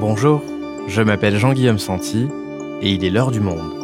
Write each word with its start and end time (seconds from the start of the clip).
Bonjour, 0.00 0.44
je 0.86 1.02
m'appelle 1.02 1.38
Jean-Guillaume 1.38 1.80
Santi 1.80 2.28
et 2.80 2.92
il 2.92 3.04
est 3.04 3.10
l'heure 3.10 3.32
du 3.32 3.40
monde. 3.40 3.74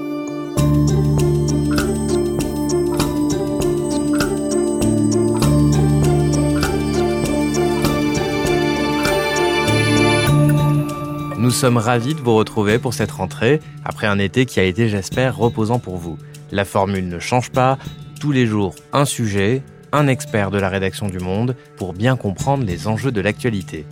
Nous 11.37 11.51
sommes 11.51 11.79
ravis 11.79 12.15
de 12.15 12.21
vous 12.21 12.37
retrouver 12.37 12.79
pour 12.79 12.95
cette 12.95 13.11
rentrée, 13.11 13.61
après 13.85 14.07
un 14.07 14.21
été 14.21 14.47
qui 14.47 14.61
a 14.61 14.63
été, 14.63 14.89
j'espère, 14.89 15.37
reposant 15.37 15.81
pour 15.81 15.97
vous. 15.97 16.17
La 16.53 16.65
formule 16.65 17.09
ne 17.09 17.19
change 17.19 17.51
pas, 17.51 17.77
tous 18.21 18.31
les 18.31 18.47
jours 18.47 18.77
un 18.93 19.05
sujet, 19.05 19.65
un 19.91 20.07
expert 20.07 20.53
de 20.53 20.61
la 20.61 20.69
rédaction 20.69 21.09
du 21.09 21.19
Monde, 21.19 21.57
pour 21.77 21.93
bien 21.93 22.15
comprendre 22.15 22.65
les 22.65 22.87
enjeux 22.87 23.11
de 23.11 23.21
l'actualité. 23.21 23.85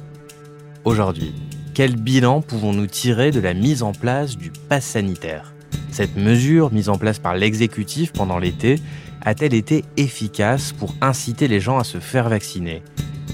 Aujourd'hui, 0.85 1.35
quel 1.75 1.97
bilan 1.97 2.43
pouvons-nous 2.43 2.87
tirer 2.87 3.31
de 3.31 3.41
la 3.41 3.55
mise 3.55 3.83
en 3.83 3.93
place 3.93 4.37
du 4.37 4.53
pass 4.69 4.85
sanitaire? 4.85 5.55
Cette 5.91 6.17
mesure, 6.17 6.73
mise 6.73 6.89
en 6.89 6.99
place 6.99 7.19
par 7.19 7.35
l'exécutif 7.35 8.13
pendant 8.13 8.39
l'été, 8.39 8.79
a-t-elle 9.23 9.55
été 9.55 9.85
efficace 9.97 10.73
pour 10.73 10.95
inciter 11.01 11.49
les 11.49 11.61
gens 11.61 11.79
à 11.79 11.85
se 11.85 11.99
faire 11.99 12.29
vacciner? 12.29 12.83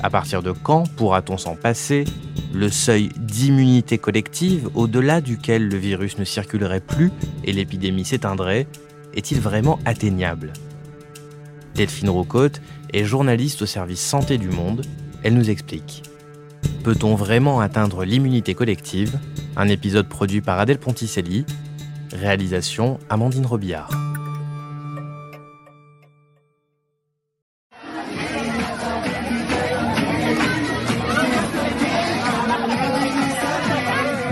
À 0.03 0.11
partir 0.11 0.43
de 0.43 0.53
quand 0.53 0.85
pourra-t-on 0.95 1.37
s'en 1.37 1.57
passer? 1.57 2.05
Le 2.55 2.69
seuil 2.69 3.11
d'immunité 3.17 3.99
collective, 3.99 4.69
au-delà 4.75 5.21
duquel 5.21 5.69
le 5.69 5.77
virus 5.77 6.19
ne 6.19 6.25
circulerait 6.25 6.81
plus 6.81 7.11
et 7.45 7.53
l'épidémie 7.53 8.05
s'éteindrait, 8.05 8.69
est-il 9.15 9.41
vraiment 9.41 9.81
atteignable? 9.85 10.53
Delphine 11.75 12.11
Roucotte 12.11 12.61
est 12.93 13.05
journaliste 13.05 13.63
au 13.63 13.67
service 13.67 14.01
santé 14.01 14.39
du 14.39 14.49
monde. 14.49 14.85
Elle 15.23 15.35
nous 15.35 15.51
explique. 15.51 16.03
Peut-on 16.85 17.15
vraiment 17.15 17.61
atteindre 17.61 18.05
l'immunité 18.05 18.55
collective? 18.55 19.19
Un 19.57 19.69
épisode 19.69 20.09
produit 20.09 20.41
par 20.41 20.59
Adèle 20.59 20.79
Ponticelli. 20.79 21.45
Réalisation 22.13 22.99
Amandine 23.11 23.47
Robillard. 23.47 23.91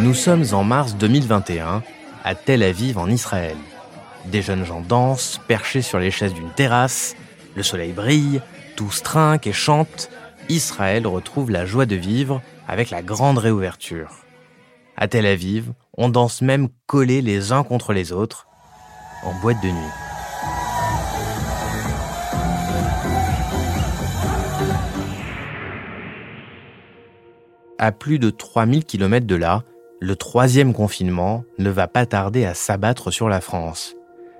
Nous 0.00 0.14
sommes 0.14 0.44
en 0.53 0.62
mars 0.62 0.97
2021 0.97 1.83
à 2.22 2.34
Tel 2.34 2.62
Aviv 2.62 2.97
en 2.97 3.08
Israël. 3.08 3.56
Des 4.27 4.42
jeunes 4.42 4.64
gens 4.64 4.81
dansent, 4.81 5.41
perchés 5.48 5.83
sur 5.83 5.98
les 5.98 6.10
chaises 6.10 6.34
d'une 6.34 6.50
terrasse, 6.50 7.16
le 7.56 7.62
soleil 7.62 7.92
brille, 7.92 8.41
tous 8.77 9.03
trinquent 9.03 9.47
et 9.47 9.53
chantent. 9.53 10.10
Israël 10.48 11.06
retrouve 11.06 11.50
la 11.50 11.66
joie 11.66 11.86
de 11.86 11.97
vivre 11.97 12.41
avec 12.69 12.91
la 12.91 13.02
grande 13.02 13.39
réouverture. 13.39 14.11
À 14.97 15.08
Tel 15.08 15.27
Aviv, 15.27 15.72
on 15.97 16.08
danse 16.08 16.41
même 16.41 16.69
collés 16.86 17.20
les 17.20 17.53
uns 17.53 17.64
contre 17.64 17.92
les 17.92 18.12
autres, 18.12 18.47
en 19.25 19.34
boîte 19.41 19.61
de 19.62 19.69
nuit. 19.69 19.92
À 27.78 27.92
plus 27.92 28.19
de 28.19 28.31
3000 28.31 28.84
km 28.84 29.27
de 29.27 29.34
là, 29.34 29.64
le 30.00 30.16
troisième 30.16 30.72
confinement 30.72 31.44
ne 31.58 31.70
va 31.70 31.88
pas 31.88 32.06
tarder 32.06 32.44
à 32.44 32.55
s'abattre 32.55 33.10
sur 33.10 33.28
la 33.28 33.41
France. 33.41 33.97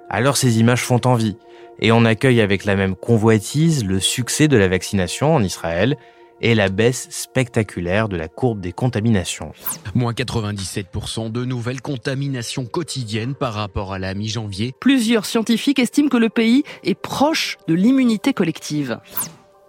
Alors 0.09 0.37
ces 0.37 0.61
images 0.61 0.85
font 0.85 1.01
envie, 1.05 1.37
et 1.81 1.93
on 1.93 2.05
accueille 2.05 2.41
avec 2.41 2.65
la 2.65 2.77
même 2.77 2.97
convoitise 2.97 3.85
le 3.85 4.01
succès 4.01 4.49
de 4.49 4.57
la 4.57 4.69
vaccination 4.69 5.35
en 5.35 5.43
Israël 5.43 5.97
et 6.41 6.55
la 6.55 6.69
baisse 6.69 7.09
spectaculaire 7.11 8.09
de 8.09 8.17
la 8.17 8.29
courbe 8.29 8.61
des 8.61 8.73
contaminations. 8.73 9.53
Moins 9.95 10.13
97% 10.13 11.33
de 11.33 11.45
nouvelles 11.45 11.81
contaminations 11.81 12.67
quotidiennes 12.67 13.35
par 13.35 13.55
rapport 13.55 13.93
à 13.93 13.99
la 13.99 14.15
mi-janvier. 14.15 14.75
Plusieurs 14.81 15.25
scientifiques 15.25 15.79
estiment 15.79 16.09
que 16.09 16.17
le 16.17 16.29
pays 16.29 16.63
est 16.85 16.95
proche 16.95 17.57
de 17.69 17.75
l'immunité 17.75 18.33
collective. 18.33 18.99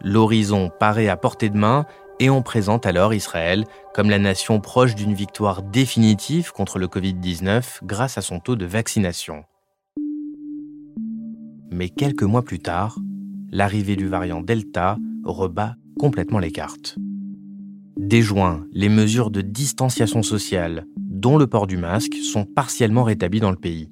L'horizon 0.01 0.69
paraît 0.79 1.07
à 1.07 1.17
portée 1.17 1.49
de 1.49 1.57
main 1.57 1.85
et 2.19 2.29
on 2.29 2.41
présente 2.41 2.85
alors 2.85 3.13
Israël 3.13 3.63
comme 3.93 4.09
la 4.09 4.19
nation 4.19 4.59
proche 4.59 4.95
d'une 4.95 5.13
victoire 5.13 5.63
définitive 5.63 6.51
contre 6.51 6.79
le 6.79 6.87
Covid-19 6.87 7.79
grâce 7.83 8.17
à 8.17 8.21
son 8.21 8.39
taux 8.39 8.55
de 8.55 8.65
vaccination. 8.65 9.45
Mais 11.71 11.89
quelques 11.89 12.23
mois 12.23 12.43
plus 12.43 12.59
tard, 12.59 12.99
l'arrivée 13.51 13.95
du 13.95 14.07
variant 14.07 14.41
Delta 14.41 14.97
rebat 15.23 15.75
complètement 15.99 16.39
les 16.39 16.51
cartes. 16.51 16.97
Dès 17.97 18.21
juin, 18.21 18.65
les 18.73 18.89
mesures 18.89 19.31
de 19.31 19.41
distanciation 19.41 20.21
sociale, 20.21 20.85
dont 20.97 21.37
le 21.37 21.47
port 21.47 21.67
du 21.67 21.77
masque, 21.77 22.15
sont 22.15 22.45
partiellement 22.45 23.03
rétablies 23.03 23.39
dans 23.39 23.51
le 23.51 23.57
pays. 23.57 23.89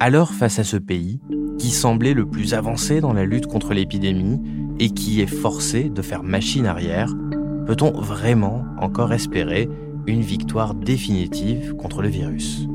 Alors, 0.00 0.32
face 0.32 0.58
à 0.58 0.64
ce 0.64 0.76
pays, 0.76 1.20
qui 1.58 1.70
semblait 1.70 2.14
le 2.14 2.26
plus 2.26 2.54
avancé 2.54 3.00
dans 3.00 3.12
la 3.12 3.24
lutte 3.24 3.46
contre 3.46 3.74
l'épidémie 3.74 4.40
et 4.78 4.90
qui 4.90 5.20
est 5.20 5.26
forcé 5.26 5.90
de 5.90 6.02
faire 6.02 6.22
machine 6.22 6.66
arrière, 6.66 7.14
peut-on 7.66 7.92
vraiment 7.92 8.64
encore 8.78 9.12
espérer 9.12 9.68
une 10.06 10.22
victoire 10.22 10.74
définitive 10.74 11.74
contre 11.76 12.02
le 12.02 12.08
virus? 12.08 12.66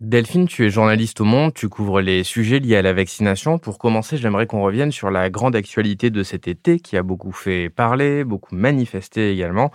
Delphine, 0.00 0.46
tu 0.46 0.66
es 0.66 0.70
journaliste 0.70 1.20
au 1.22 1.24
Monde, 1.24 1.54
tu 1.54 1.68
couvres 1.70 2.00
les 2.02 2.22
sujets 2.22 2.58
liés 2.58 2.76
à 2.76 2.82
la 2.82 2.92
vaccination. 2.92 3.58
Pour 3.58 3.78
commencer, 3.78 4.18
j'aimerais 4.18 4.46
qu'on 4.46 4.62
revienne 4.62 4.92
sur 4.92 5.10
la 5.10 5.30
grande 5.30 5.56
actualité 5.56 6.10
de 6.10 6.22
cet 6.22 6.48
été 6.48 6.80
qui 6.80 6.98
a 6.98 7.02
beaucoup 7.02 7.32
fait 7.32 7.70
parler, 7.70 8.22
beaucoup 8.24 8.54
manifesté 8.54 9.32
également, 9.32 9.70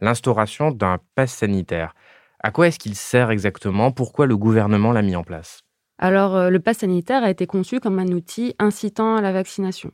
l'instauration 0.00 0.70
d'un 0.70 0.98
pass 1.14 1.32
sanitaire. 1.32 1.94
À 2.40 2.50
quoi 2.52 2.68
est-ce 2.68 2.78
qu'il 2.78 2.94
sert 2.94 3.30
exactement? 3.30 3.92
Pourquoi 3.92 4.26
le 4.26 4.36
gouvernement 4.38 4.92
l'a 4.92 5.02
mis 5.02 5.16
en 5.16 5.24
place? 5.24 5.65
Alors, 5.98 6.36
euh, 6.36 6.50
le 6.50 6.60
pass 6.60 6.78
sanitaire 6.78 7.24
a 7.24 7.30
été 7.30 7.46
conçu 7.46 7.80
comme 7.80 7.98
un 7.98 8.08
outil 8.08 8.54
incitant 8.58 9.16
à 9.16 9.22
la 9.22 9.32
vaccination. 9.32 9.92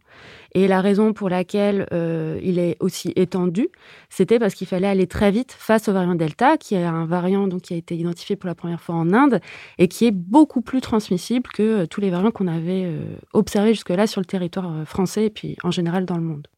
Et 0.53 0.67
la 0.67 0.81
raison 0.81 1.13
pour 1.13 1.29
laquelle 1.29 1.87
euh, 1.93 2.41
il 2.43 2.59
est 2.59 2.77
aussi 2.81 3.13
étendu, 3.15 3.69
c'était 4.11 4.41
parce 4.41 4.55
qu'il 4.55 4.67
fallait 4.67 4.89
aller 4.89 5.07
très 5.07 5.31
vite 5.31 5.53
face 5.53 5.89
au 5.89 5.93
variant 5.93 6.17
Delta, 6.17 6.57
qui 6.57 6.75
est 6.75 6.83
un 6.83 7.07
variant 7.07 7.47
donc, 7.47 7.63
qui 7.63 7.75
a 7.75 7.77
été 7.77 7.97
identifié 7.97 8.35
pour 8.35 8.49
la 8.49 8.57
première 8.57 8.81
fois 8.81 8.97
en 8.97 9.13
Inde 9.13 9.41
et 9.79 9.87
qui 9.87 10.07
est 10.07 10.13
beaucoup 10.13 10.61
plus 10.61 10.81
transmissible 10.81 11.49
que 11.53 11.63
euh, 11.63 11.87
tous 11.87 12.01
les 12.01 12.11
variants 12.11 12.33
qu'on 12.33 12.49
avait 12.49 12.91
observés 13.33 13.75
jusque-là 13.75 14.07
sur 14.07 14.21
le 14.21 14.27
territoire 14.27 14.87
français 14.87 15.27
et 15.27 15.31
puis 15.31 15.57
en 15.63 15.71
général 15.71 16.05
dans 16.05 16.17
le 16.17 16.23
monde. 16.23 16.49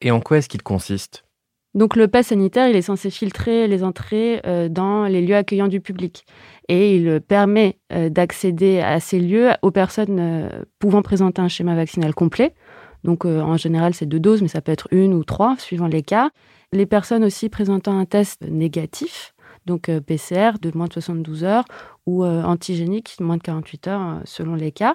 Et 0.00 0.10
en 0.10 0.20
quoi 0.20 0.38
est-ce 0.38 0.48
qu'il 0.48 0.62
consiste? 0.62 1.25
Donc 1.76 1.94
le 1.94 2.08
pass 2.08 2.28
sanitaire, 2.28 2.68
il 2.68 2.74
est 2.74 2.82
censé 2.82 3.10
filtrer 3.10 3.68
les 3.68 3.84
entrées 3.84 4.42
dans 4.70 5.04
les 5.04 5.20
lieux 5.20 5.36
accueillants 5.36 5.68
du 5.68 5.80
public 5.80 6.24
et 6.68 6.96
il 6.96 7.20
permet 7.20 7.78
euh, 7.92 8.08
d'accéder 8.08 8.80
à 8.80 9.00
ces 9.00 9.20
lieux 9.20 9.50
aux 9.62 9.70
personnes 9.70 10.18
euh, 10.18 10.48
pouvant 10.78 11.02
présenter 11.02 11.40
un 11.40 11.48
schéma 11.48 11.74
vaccinal 11.74 12.14
complet. 12.14 12.54
Donc 13.04 13.24
euh, 13.24 13.40
en 13.40 13.56
général, 13.56 13.94
c'est 13.94 14.06
deux 14.06 14.20
doses, 14.20 14.42
mais 14.42 14.48
ça 14.48 14.60
peut 14.60 14.72
être 14.72 14.88
une 14.90 15.14
ou 15.14 15.24
trois, 15.24 15.56
suivant 15.58 15.86
les 15.86 16.02
cas. 16.02 16.30
Les 16.72 16.86
personnes 16.86 17.24
aussi 17.24 17.48
présentant 17.48 17.96
un 17.96 18.04
test 18.04 18.42
négatif, 18.42 19.34
donc 19.66 19.90
PCR 20.06 20.58
de 20.60 20.70
moins 20.74 20.86
de 20.86 20.92
72 20.92 21.44
heures 21.44 21.64
ou 22.06 22.24
euh, 22.24 22.42
antigéniques, 22.44 23.16
moins 23.20 23.36
de 23.36 23.42
48 23.42 23.88
heures 23.88 24.00
euh, 24.00 24.20
selon 24.24 24.54
les 24.54 24.70
cas, 24.70 24.94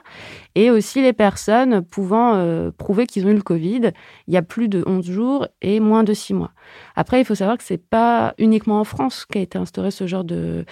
et 0.56 0.72
aussi 0.72 1.02
les 1.02 1.12
personnes 1.12 1.82
pouvant 1.82 2.36
euh, 2.36 2.72
prouver 2.72 3.06
qu'ils 3.06 3.26
ont 3.26 3.30
eu 3.30 3.36
le 3.36 3.42
Covid 3.42 3.92
il 4.28 4.34
y 4.34 4.38
a 4.38 4.42
plus 4.42 4.70
de 4.70 4.84
11 4.88 5.06
jours 5.06 5.48
et 5.62 5.82
moins 5.82 6.04
de 6.04 6.14
6 6.14 6.34
mois. 6.34 6.52
Après, 6.96 7.20
il 7.20 7.26
faut 7.26 7.36
savoir 7.36 7.58
que 7.58 7.64
c'est 7.64 7.78
pas 7.78 8.34
uniquement 8.38 8.80
en 8.80 8.86
France 8.86 9.26
qu'a 9.26 9.42
été 9.42 9.58
instauré 9.58 9.92
ce 9.92 10.08
genre 10.08 10.24
de, 10.24 10.66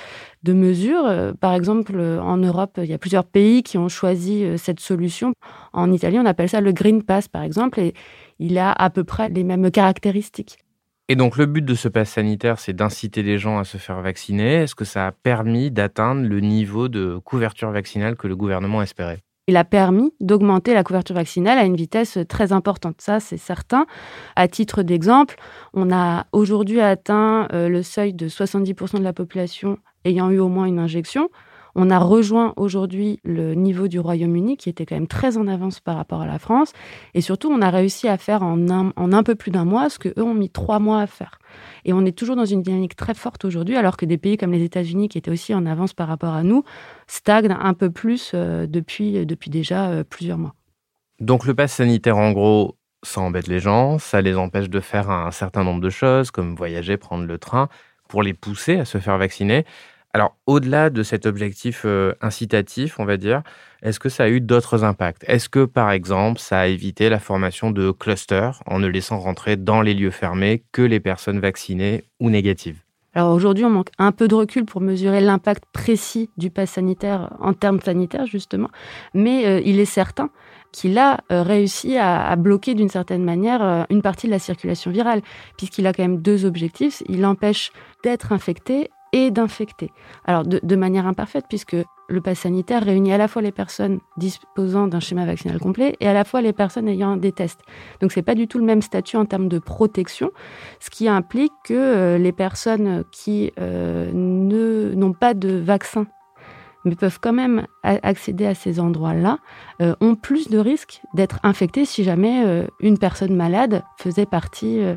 de 0.43 0.53
mesures. 0.53 1.33
Par 1.41 1.53
exemple, 1.53 1.99
en 1.99 2.37
Europe, 2.37 2.79
il 2.81 2.89
y 2.89 2.93
a 2.93 2.97
plusieurs 2.97 3.25
pays 3.25 3.63
qui 3.63 3.77
ont 3.77 3.89
choisi 3.89 4.45
cette 4.57 4.79
solution. 4.79 5.33
En 5.73 5.91
Italie, 5.91 6.19
on 6.19 6.25
appelle 6.25 6.47
ça 6.49 6.61
le 6.61 6.71
Green 6.71 7.03
Pass, 7.03 7.27
par 7.27 7.43
exemple, 7.43 7.79
et 7.79 7.93
il 8.37 8.57
a 8.57 8.71
à 8.71 8.89
peu 8.89 9.03
près 9.03 9.29
les 9.29 9.43
mêmes 9.43 9.71
caractéristiques. 9.71 10.59
Et 11.11 11.15
donc 11.15 11.37
le 11.37 11.47
but 11.47 11.65
de 11.65 11.73
ce 11.73 11.87
pass 11.87 12.11
sanitaire, 12.11 12.59
c'est 12.59 12.73
d'inciter 12.73 13.23
les 13.23 13.39
gens 13.39 13.57
à 13.57 13.63
se 13.63 13.77
faire 13.77 13.99
vacciner. 13.99 14.61
Est-ce 14.61 14.75
que 14.75 14.85
ça 14.85 15.07
a 15.07 15.11
permis 15.11 15.71
d'atteindre 15.71 16.21
le 16.21 16.39
niveau 16.39 16.87
de 16.87 17.17
couverture 17.17 17.71
vaccinale 17.71 18.15
que 18.15 18.27
le 18.27 18.35
gouvernement 18.35 18.83
espérait? 18.83 19.23
Il 19.47 19.57
a 19.57 19.63
permis 19.63 20.13
d'augmenter 20.19 20.75
la 20.75 20.83
couverture 20.83 21.15
vaccinale 21.15 21.57
à 21.57 21.63
une 21.63 21.75
vitesse 21.75 22.19
très 22.29 22.53
importante. 22.53 23.01
Ça, 23.01 23.19
c'est 23.19 23.37
certain. 23.37 23.87
À 24.35 24.47
titre 24.47 24.83
d'exemple, 24.83 25.37
on 25.73 25.91
a 25.91 26.27
aujourd'hui 26.31 26.79
atteint 26.79 27.47
euh, 27.53 27.69
le 27.69 27.81
seuil 27.81 28.13
de 28.13 28.29
70% 28.29 28.99
de 28.99 29.03
la 29.03 29.11
population 29.13 29.79
ayant 30.05 30.29
eu 30.29 30.37
au 30.37 30.47
moins 30.47 30.65
une 30.65 30.77
injection. 30.77 31.29
On 31.75 31.89
a 31.89 31.99
rejoint 31.99 32.53
aujourd'hui 32.57 33.19
le 33.23 33.53
niveau 33.53 33.87
du 33.87 33.99
Royaume-Uni, 33.99 34.57
qui 34.57 34.69
était 34.69 34.85
quand 34.85 34.95
même 34.95 35.07
très 35.07 35.37
en 35.37 35.47
avance 35.47 35.79
par 35.79 35.95
rapport 35.95 36.21
à 36.21 36.27
la 36.27 36.39
France. 36.39 36.73
Et 37.13 37.21
surtout, 37.21 37.49
on 37.51 37.61
a 37.61 37.69
réussi 37.69 38.07
à 38.07 38.17
faire 38.17 38.43
en 38.43 38.69
un, 38.69 39.23
peu 39.23 39.35
plus 39.35 39.51
d'un 39.51 39.65
mois 39.65 39.89
ce 39.89 39.99
qu'eux 39.99 40.21
ont 40.21 40.33
mis 40.33 40.49
trois 40.49 40.79
mois 40.79 41.01
à 41.01 41.07
faire. 41.07 41.39
Et 41.85 41.93
on 41.93 42.05
est 42.05 42.17
toujours 42.17 42.35
dans 42.35 42.45
une 42.45 42.61
dynamique 42.61 42.95
très 42.95 43.13
forte 43.13 43.45
aujourd'hui, 43.45 43.75
alors 43.75 43.97
que 43.97 44.05
des 44.05 44.17
pays 44.17 44.37
comme 44.37 44.51
les 44.51 44.63
États-Unis, 44.63 45.09
qui 45.09 45.17
étaient 45.17 45.31
aussi 45.31 45.53
en 45.53 45.65
avance 45.65 45.93
par 45.93 46.07
rapport 46.07 46.33
à 46.33 46.43
nous, 46.43 46.63
stagnent 47.07 47.55
un 47.59 47.73
peu 47.73 47.89
plus 47.89 48.31
euh, 48.33 48.67
depuis, 48.67 49.25
depuis 49.25 49.49
déjà 49.49 49.89
euh, 49.89 50.03
plusieurs 50.03 50.37
mois. 50.37 50.55
Donc 51.19 51.45
le 51.45 51.53
pass 51.53 51.73
sanitaire, 51.73 52.17
en 52.17 52.31
gros, 52.31 52.77
ça 53.03 53.21
embête 53.21 53.47
les 53.47 53.59
gens, 53.59 53.99
ça 53.99 54.21
les 54.21 54.35
empêche 54.35 54.69
de 54.69 54.79
faire 54.79 55.09
un 55.09 55.31
certain 55.31 55.63
nombre 55.63 55.81
de 55.81 55.89
choses, 55.89 56.31
comme 56.31 56.55
voyager, 56.55 56.97
prendre 56.97 57.25
le 57.25 57.37
train, 57.37 57.69
pour 58.07 58.23
les 58.23 58.33
pousser 58.33 58.77
à 58.77 58.85
se 58.85 58.97
faire 58.97 59.17
vacciner. 59.17 59.65
Alors, 60.11 60.35
au-delà 60.47 60.89
de 60.89 61.03
cet 61.03 61.27
objectif 61.27 61.83
euh, 61.85 62.13
incitatif, 62.19 62.99
on 62.99 63.05
va 63.05 63.17
dire, 63.17 63.43
est-ce 63.83 63.99
que 63.99 64.09
ça 64.09 64.23
a 64.23 64.29
eu 64.29 64.41
d'autres 64.41 64.83
impacts? 64.83 65.23
Est-ce 65.27 65.49
que, 65.49 65.65
par 65.65 65.91
exemple, 65.91 66.39
ça 66.39 66.61
a 66.61 66.65
évité 66.65 67.09
la 67.09 67.19
formation 67.19 67.69
de 67.69 67.91
clusters 67.91 68.63
en 68.65 68.79
ne 68.79 68.87
laissant 68.87 69.19
rentrer 69.19 69.55
dans 69.55 69.83
les 69.83 69.93
lieux 69.93 70.09
fermés 70.09 70.63
que 70.71 70.81
les 70.81 70.99
personnes 70.99 71.39
vaccinées 71.39 72.05
ou 72.19 72.31
négatives? 72.31 72.81
Alors 73.13 73.33
aujourd'hui, 73.35 73.65
on 73.65 73.69
manque 73.69 73.89
un 73.99 74.11
peu 74.11 74.27
de 74.27 74.33
recul 74.33 74.65
pour 74.65 74.81
mesurer 74.81 75.21
l'impact 75.21 75.63
précis 75.73 76.29
du 76.37 76.49
pass 76.49 76.71
sanitaire 76.71 77.35
en 77.39 77.53
termes 77.53 77.79
sanitaires, 77.79 78.25
justement, 78.25 78.69
mais 79.13 79.45
euh, 79.45 79.61
il 79.63 79.79
est 79.79 79.85
certain 79.85 80.29
qu'il 80.71 80.97
a 80.97 81.19
euh, 81.31 81.43
réussi 81.43 81.97
à, 81.97 82.35
bloquer 82.35 82.73
d'une 82.73 82.89
certaine 82.89 83.23
manière 83.23 83.85
une 83.89 84.01
partie 84.01 84.27
de 84.27 84.31
la 84.31 84.39
circulation 84.39 84.91
virale, 84.91 85.21
puisqu'il 85.57 85.85
a 85.87 85.93
quand 85.93 86.03
même 86.03 86.21
deux 86.21 86.45
objectifs. 86.45 87.01
Il 87.07 87.25
empêche 87.25 87.71
d'être 88.03 88.31
infecté 88.31 88.89
et 89.13 89.31
d'infecter. 89.31 89.91
Alors 90.25 90.43
de, 90.43 90.75
manière 90.75 91.07
imparfaite, 91.07 91.45
puisque 91.49 91.75
le 92.07 92.21
pass 92.21 92.39
sanitaire 92.39 92.83
réunit 92.83 93.13
à 93.13 93.17
la 93.17 93.27
fois 93.27 93.41
les 93.41 93.51
personnes 93.51 93.99
disposant 94.17 94.87
d'un 94.87 94.99
schéma 94.99 95.25
vaccinal 95.25 95.59
complet 95.59 95.95
et 95.99 96.07
à 96.07 96.13
la 96.13 96.23
fois 96.23 96.41
les 96.41 96.53
personnes 96.53 96.87
ayant 96.87 97.17
des 97.17 97.31
tests. 97.31 97.61
Donc 98.01 98.11
c'est 98.11 98.21
pas 98.21 98.35
du 98.35 98.47
tout 98.47 98.59
le 98.59 98.65
même 98.65 98.81
statut 98.81 99.17
en 99.17 99.25
termes 99.25 99.47
de 99.47 99.59
protection, 99.59 100.31
ce 100.79 100.89
qui 100.89 101.07
implique 101.07 101.53
que 101.65 101.73
euh, 101.73 102.17
les 102.17 102.31
personnes 102.31 103.03
qui 103.11 103.51
n'ont 103.59 105.13
pas 105.13 105.33
de 105.33 105.57
vaccin 105.57 106.05
mais 106.85 106.95
peuvent 106.95 107.19
quand 107.19 107.33
même 107.33 107.65
accéder 107.83 108.45
à 108.45 108.55
ces 108.55 108.79
endroits-là, 108.79 109.39
euh, 109.81 109.95
ont 110.01 110.15
plus 110.15 110.49
de 110.49 110.57
risques 110.57 111.01
d'être 111.13 111.39
infectés 111.43 111.85
si 111.85 112.03
jamais 112.03 112.45
euh, 112.45 112.67
une 112.79 112.97
personne 112.97 113.35
malade 113.35 113.83
faisait 113.97 114.25
partie 114.25 114.81
euh, 114.81 114.95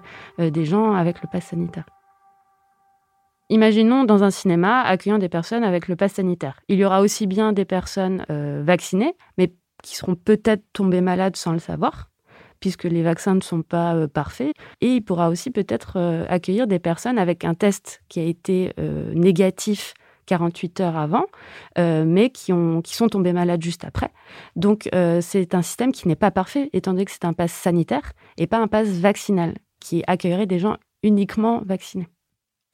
des 0.50 0.64
gens 0.64 0.94
avec 0.94 1.22
le 1.22 1.28
pass 1.30 1.46
sanitaire. 1.46 1.84
Imaginons 3.52 4.04
dans 4.04 4.24
un 4.24 4.30
cinéma 4.30 4.80
accueillant 4.80 5.18
des 5.18 5.28
personnes 5.28 5.62
avec 5.62 5.86
le 5.86 5.94
pass 5.94 6.14
sanitaire. 6.14 6.58
Il 6.68 6.78
y 6.78 6.84
aura 6.84 7.02
aussi 7.02 7.26
bien 7.26 7.52
des 7.52 7.66
personnes 7.66 8.24
vaccinées, 8.64 9.14
mais 9.36 9.52
qui 9.82 9.94
seront 9.94 10.14
peut-être 10.14 10.64
tombées 10.72 11.02
malades 11.02 11.36
sans 11.36 11.52
le 11.52 11.58
savoir, 11.58 12.08
puisque 12.60 12.84
les 12.84 13.02
vaccins 13.02 13.34
ne 13.34 13.42
sont 13.42 13.60
pas 13.60 14.08
parfaits. 14.08 14.54
Et 14.80 14.94
il 14.94 15.02
pourra 15.02 15.28
aussi 15.28 15.50
peut-être 15.50 16.00
accueillir 16.30 16.66
des 16.66 16.78
personnes 16.78 17.18
avec 17.18 17.44
un 17.44 17.52
test 17.52 18.02
qui 18.08 18.20
a 18.20 18.24
été 18.24 18.72
négatif 19.14 19.92
48 20.26 20.80
heures 20.80 20.96
avant, 20.96 21.26
euh, 21.78 22.04
mais 22.06 22.30
qui, 22.30 22.52
ont, 22.52 22.80
qui 22.80 22.94
sont 22.94 23.08
tombés 23.08 23.32
malades 23.32 23.62
juste 23.62 23.84
après. 23.84 24.10
Donc 24.56 24.88
euh, 24.94 25.20
c'est 25.20 25.54
un 25.54 25.62
système 25.62 25.92
qui 25.92 26.08
n'est 26.08 26.16
pas 26.16 26.30
parfait, 26.30 26.70
étant 26.72 26.92
donné 26.92 27.04
que 27.04 27.10
c'est 27.10 27.24
un 27.24 27.32
pass 27.32 27.52
sanitaire 27.52 28.12
et 28.38 28.46
pas 28.46 28.58
un 28.58 28.68
pass 28.68 28.88
vaccinal, 28.88 29.54
qui 29.80 30.02
accueillerait 30.06 30.46
des 30.46 30.58
gens 30.58 30.76
uniquement 31.02 31.62
vaccinés. 31.64 32.08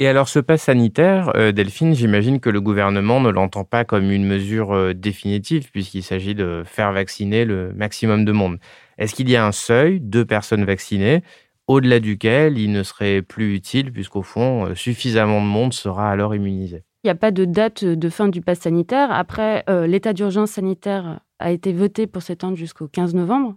Et 0.00 0.06
alors 0.06 0.28
ce 0.28 0.38
pass 0.38 0.62
sanitaire, 0.62 1.32
euh, 1.36 1.50
Delphine, 1.50 1.94
j'imagine 1.94 2.38
que 2.38 2.50
le 2.50 2.60
gouvernement 2.60 3.20
ne 3.20 3.30
l'entend 3.30 3.64
pas 3.64 3.84
comme 3.84 4.10
une 4.10 4.24
mesure 4.24 4.94
définitive, 4.94 5.70
puisqu'il 5.70 6.02
s'agit 6.02 6.34
de 6.34 6.62
faire 6.64 6.92
vacciner 6.92 7.44
le 7.44 7.72
maximum 7.74 8.24
de 8.24 8.32
monde. 8.32 8.58
Est-ce 8.96 9.14
qu'il 9.14 9.28
y 9.28 9.36
a 9.36 9.44
un 9.44 9.52
seuil 9.52 10.00
de 10.00 10.22
personnes 10.22 10.64
vaccinées? 10.64 11.22
Au-delà 11.66 12.00
duquel 12.00 12.58
il 12.58 12.72
ne 12.72 12.82
serait 12.82 13.22
plus 13.22 13.54
utile, 13.54 13.92
puisqu'au 13.92 14.22
fond, 14.22 14.74
suffisamment 14.74 15.40
de 15.42 15.46
monde 15.46 15.74
sera 15.74 16.10
alors 16.10 16.34
immunisé 16.34 16.84
il 17.04 17.06
n'y 17.06 17.12
a 17.12 17.14
pas 17.14 17.30
de 17.30 17.44
date 17.44 17.84
de 17.84 18.08
fin 18.08 18.28
du 18.28 18.40
pass 18.40 18.60
sanitaire. 18.60 19.12
Après, 19.12 19.64
euh, 19.70 19.86
l'état 19.86 20.12
d'urgence 20.12 20.52
sanitaire 20.52 21.20
a 21.38 21.52
été 21.52 21.72
voté 21.72 22.06
pour 22.06 22.22
s'étendre 22.22 22.56
jusqu'au 22.56 22.88
15 22.88 23.14
novembre. 23.14 23.54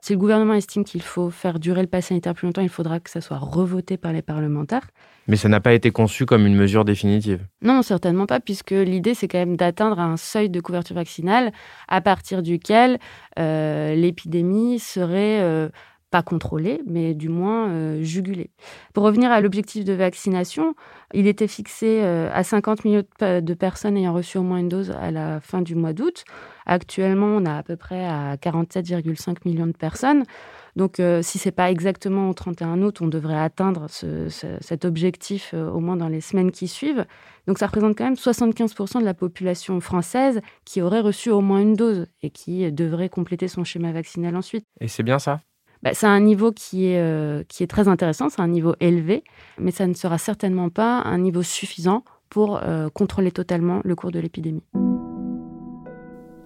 Si 0.00 0.12
le 0.12 0.18
gouvernement 0.18 0.54
estime 0.54 0.84
qu'il 0.84 1.02
faut 1.02 1.30
faire 1.30 1.58
durer 1.58 1.82
le 1.82 1.88
pass 1.88 2.06
sanitaire 2.06 2.34
plus 2.34 2.46
longtemps, 2.46 2.62
il 2.62 2.68
faudra 2.68 3.00
que 3.00 3.10
ça 3.10 3.20
soit 3.20 3.38
revoté 3.38 3.96
par 3.96 4.12
les 4.12 4.22
parlementaires. 4.22 4.88
Mais 5.28 5.36
ça 5.36 5.48
n'a 5.48 5.60
pas 5.60 5.72
été 5.72 5.90
conçu 5.90 6.26
comme 6.26 6.46
une 6.46 6.56
mesure 6.56 6.84
définitive 6.84 7.46
Non, 7.62 7.82
certainement 7.82 8.26
pas, 8.26 8.40
puisque 8.40 8.72
l'idée, 8.72 9.14
c'est 9.14 9.28
quand 9.28 9.38
même 9.38 9.56
d'atteindre 9.56 10.00
un 10.00 10.16
seuil 10.16 10.50
de 10.50 10.60
couverture 10.60 10.96
vaccinale 10.96 11.52
à 11.88 12.00
partir 12.00 12.42
duquel 12.42 12.98
euh, 13.38 13.94
l'épidémie 13.94 14.78
serait 14.78 15.40
euh, 15.40 15.68
pas 16.10 16.22
contrôlé, 16.22 16.82
mais 16.86 17.14
du 17.14 17.28
moins 17.28 17.68
euh, 17.68 18.02
jugulé. 18.02 18.50
Pour 18.94 19.04
revenir 19.04 19.30
à 19.30 19.40
l'objectif 19.40 19.84
de 19.84 19.92
vaccination, 19.92 20.74
il 21.14 21.26
était 21.26 21.48
fixé 21.48 22.02
à 22.02 22.42
50 22.42 22.84
millions 22.84 23.04
de 23.20 23.54
personnes 23.54 23.96
ayant 23.96 24.12
reçu 24.12 24.38
au 24.38 24.42
moins 24.42 24.58
une 24.58 24.68
dose 24.68 24.90
à 24.90 25.10
la 25.10 25.40
fin 25.40 25.62
du 25.62 25.74
mois 25.74 25.92
d'août. 25.92 26.24
Actuellement, 26.66 27.26
on 27.26 27.44
a 27.44 27.56
à 27.56 27.62
peu 27.62 27.76
près 27.76 28.04
à 28.04 28.36
47,5 28.36 29.36
millions 29.44 29.66
de 29.66 29.72
personnes. 29.72 30.24
Donc, 30.76 31.00
euh, 31.00 31.20
si 31.22 31.38
c'est 31.38 31.52
pas 31.52 31.70
exactement 31.70 32.30
au 32.30 32.34
31 32.34 32.80
août, 32.82 33.00
on 33.00 33.06
devrait 33.06 33.38
atteindre 33.38 33.86
cet 33.88 34.84
objectif 34.84 35.54
au 35.54 35.80
moins 35.80 35.96
dans 35.96 36.08
les 36.08 36.20
semaines 36.20 36.50
qui 36.50 36.68
suivent. 36.68 37.04
Donc, 37.46 37.58
ça 37.58 37.66
représente 37.66 37.96
quand 37.96 38.04
même 38.04 38.14
75% 38.14 39.00
de 39.00 39.04
la 39.04 39.14
population 39.14 39.80
française 39.80 40.40
qui 40.64 40.80
aurait 40.80 41.00
reçu 41.00 41.30
au 41.30 41.40
moins 41.40 41.60
une 41.60 41.74
dose 41.74 42.06
et 42.22 42.30
qui 42.30 42.70
devrait 42.72 43.08
compléter 43.08 43.48
son 43.48 43.64
schéma 43.64 43.92
vaccinal 43.92 44.36
ensuite. 44.36 44.64
Et 44.80 44.88
c'est 44.88 45.02
bien 45.02 45.18
ça? 45.18 45.40
Bah, 45.82 45.90
c'est 45.94 46.06
un 46.06 46.20
niveau 46.20 46.52
qui 46.52 46.86
est, 46.86 47.00
euh, 47.00 47.42
qui 47.48 47.62
est 47.62 47.66
très 47.66 47.88
intéressant, 47.88 48.28
c'est 48.28 48.40
un 48.40 48.48
niveau 48.48 48.74
élevé, 48.78 49.24
mais 49.58 49.72
ça 49.72 49.86
ne 49.86 49.94
sera 49.94 50.16
certainement 50.16 50.68
pas 50.68 51.02
un 51.02 51.18
niveau 51.18 51.42
suffisant 51.42 52.04
pour 52.30 52.60
euh, 52.62 52.88
contrôler 52.88 53.32
totalement 53.32 53.80
le 53.84 53.96
cours 53.96 54.12
de 54.12 54.20
l'épidémie. 54.20 54.62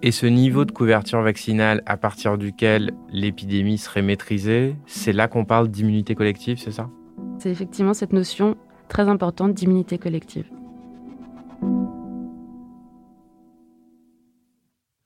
Et 0.03 0.13
ce 0.13 0.27
niveau 0.27 0.65
de 0.65 0.73
couverture 0.73 1.23
vaccinale 1.23 1.83
à 1.87 1.97
partir 1.97 2.37
duquel 2.37 2.93
l'épidémie 3.11 3.79
serait 3.79 4.03
maîtrisée, 4.03 4.77
c'est 4.87 5.13
là 5.13 5.27
qu'on 5.27 5.45
parle 5.45 5.69
d'immunité 5.69 6.15
collective, 6.15 6.59
c'est 6.59 6.71
ça? 6.71 6.91
C'est 7.39 7.51
effectivement 7.51 7.95
cette 7.95 8.13
notion 8.13 8.57
très 8.89 9.09
importante 9.09 9.55
d'immunité 9.55 9.99
collective. 9.99 10.47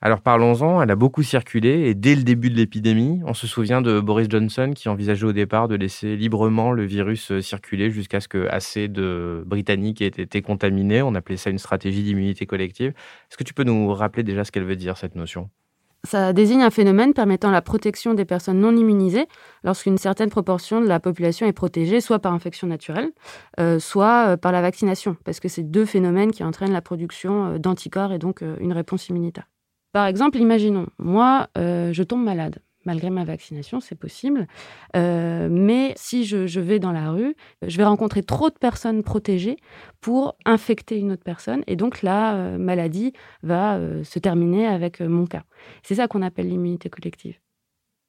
Alors 0.02 0.22
parlons-en, 0.22 0.80
elle 0.80 0.90
a 0.90 0.96
beaucoup 0.96 1.22
circulé 1.22 1.88
et 1.88 1.94
dès 1.94 2.14
le 2.14 2.22
début 2.22 2.48
de 2.48 2.56
l'épidémie, 2.56 3.20
on 3.26 3.34
se 3.34 3.46
souvient 3.46 3.82
de 3.82 4.00
Boris 4.00 4.28
Johnson 4.30 4.72
qui 4.74 4.88
envisageait 4.88 5.26
au 5.26 5.34
départ 5.34 5.68
de 5.68 5.74
laisser 5.74 6.16
librement 6.16 6.72
le 6.72 6.86
virus 6.86 7.32
euh, 7.32 7.42
circuler 7.42 7.90
jusqu'à 7.90 8.20
ce 8.20 8.26
que 8.26 8.48
assez 8.48 8.88
de 8.88 9.44
Britanniques 9.44 10.00
aient 10.00 10.06
été 10.06 10.40
contaminés. 10.40 11.02
On 11.02 11.14
appelait 11.14 11.36
ça 11.36 11.50
une 11.50 11.58
stratégie 11.58 12.02
d'immunité 12.02 12.46
collective. 12.46 12.94
Est-ce 13.28 13.36
que 13.36 13.44
tu 13.44 13.52
peux 13.52 13.62
nous 13.62 13.92
rappeler 13.92 14.22
déjà 14.22 14.42
ce 14.42 14.52
qu'elle 14.52 14.64
veut 14.64 14.74
dire, 14.74 14.96
cette 14.96 15.16
notion? 15.16 15.50
Ça 16.04 16.32
désigne 16.32 16.62
un 16.62 16.70
phénomène 16.70 17.12
permettant 17.12 17.50
la 17.50 17.60
protection 17.60 18.14
des 18.14 18.24
personnes 18.24 18.58
non 18.58 18.74
immunisées 18.74 19.26
lorsqu'une 19.64 19.98
certaine 19.98 20.30
proportion 20.30 20.80
de 20.80 20.86
la 20.86 20.98
population 20.98 21.46
est 21.46 21.52
protégée, 21.52 22.00
soit 22.00 22.20
par 22.20 22.32
infection 22.32 22.66
naturelle, 22.66 23.10
euh, 23.60 23.78
soit 23.78 24.28
euh, 24.28 24.36
par 24.38 24.50
la 24.50 24.62
vaccination, 24.62 25.18
parce 25.26 25.40
que 25.40 25.48
c'est 25.48 25.70
deux 25.70 25.84
phénomènes 25.84 26.30
qui 26.30 26.42
entraînent 26.42 26.72
la 26.72 26.80
production 26.80 27.58
d'anticorps 27.58 28.14
et 28.14 28.18
donc 28.18 28.42
une 28.60 28.72
réponse 28.72 29.10
immunitaire. 29.10 29.49
Par 29.92 30.06
exemple, 30.06 30.38
imaginons, 30.38 30.86
moi, 30.98 31.48
euh, 31.58 31.92
je 31.92 32.02
tombe 32.02 32.22
malade. 32.22 32.58
Malgré 32.86 33.10
ma 33.10 33.24
vaccination, 33.24 33.80
c'est 33.80 33.98
possible. 33.98 34.46
Euh, 34.96 35.48
mais 35.50 35.92
si 35.96 36.24
je, 36.24 36.60
vais 36.60 36.78
dans 36.78 36.92
la 36.92 37.10
rue, 37.10 37.36
je 37.60 37.76
vais 37.76 37.84
rencontrer 37.84 38.22
trop 38.22 38.48
de 38.48 38.54
personnes 38.54 39.02
protégées 39.02 39.58
pour 40.00 40.36
infecter 40.46 40.98
une 40.98 41.12
autre 41.12 41.22
personne. 41.22 41.62
Et 41.66 41.76
donc 41.76 42.00
la 42.00 42.34
euh, 42.36 42.58
maladie 42.58 43.12
va 43.42 43.78
se 44.02 44.18
terminer 44.18 44.66
avec 44.66 45.00
mon 45.00 45.26
cas. 45.26 45.42
C'est 45.82 45.96
ça 45.96 46.08
qu'on 46.08 46.22
appelle 46.22 46.48
l'immunité 46.48 46.88
collective. 46.88 47.38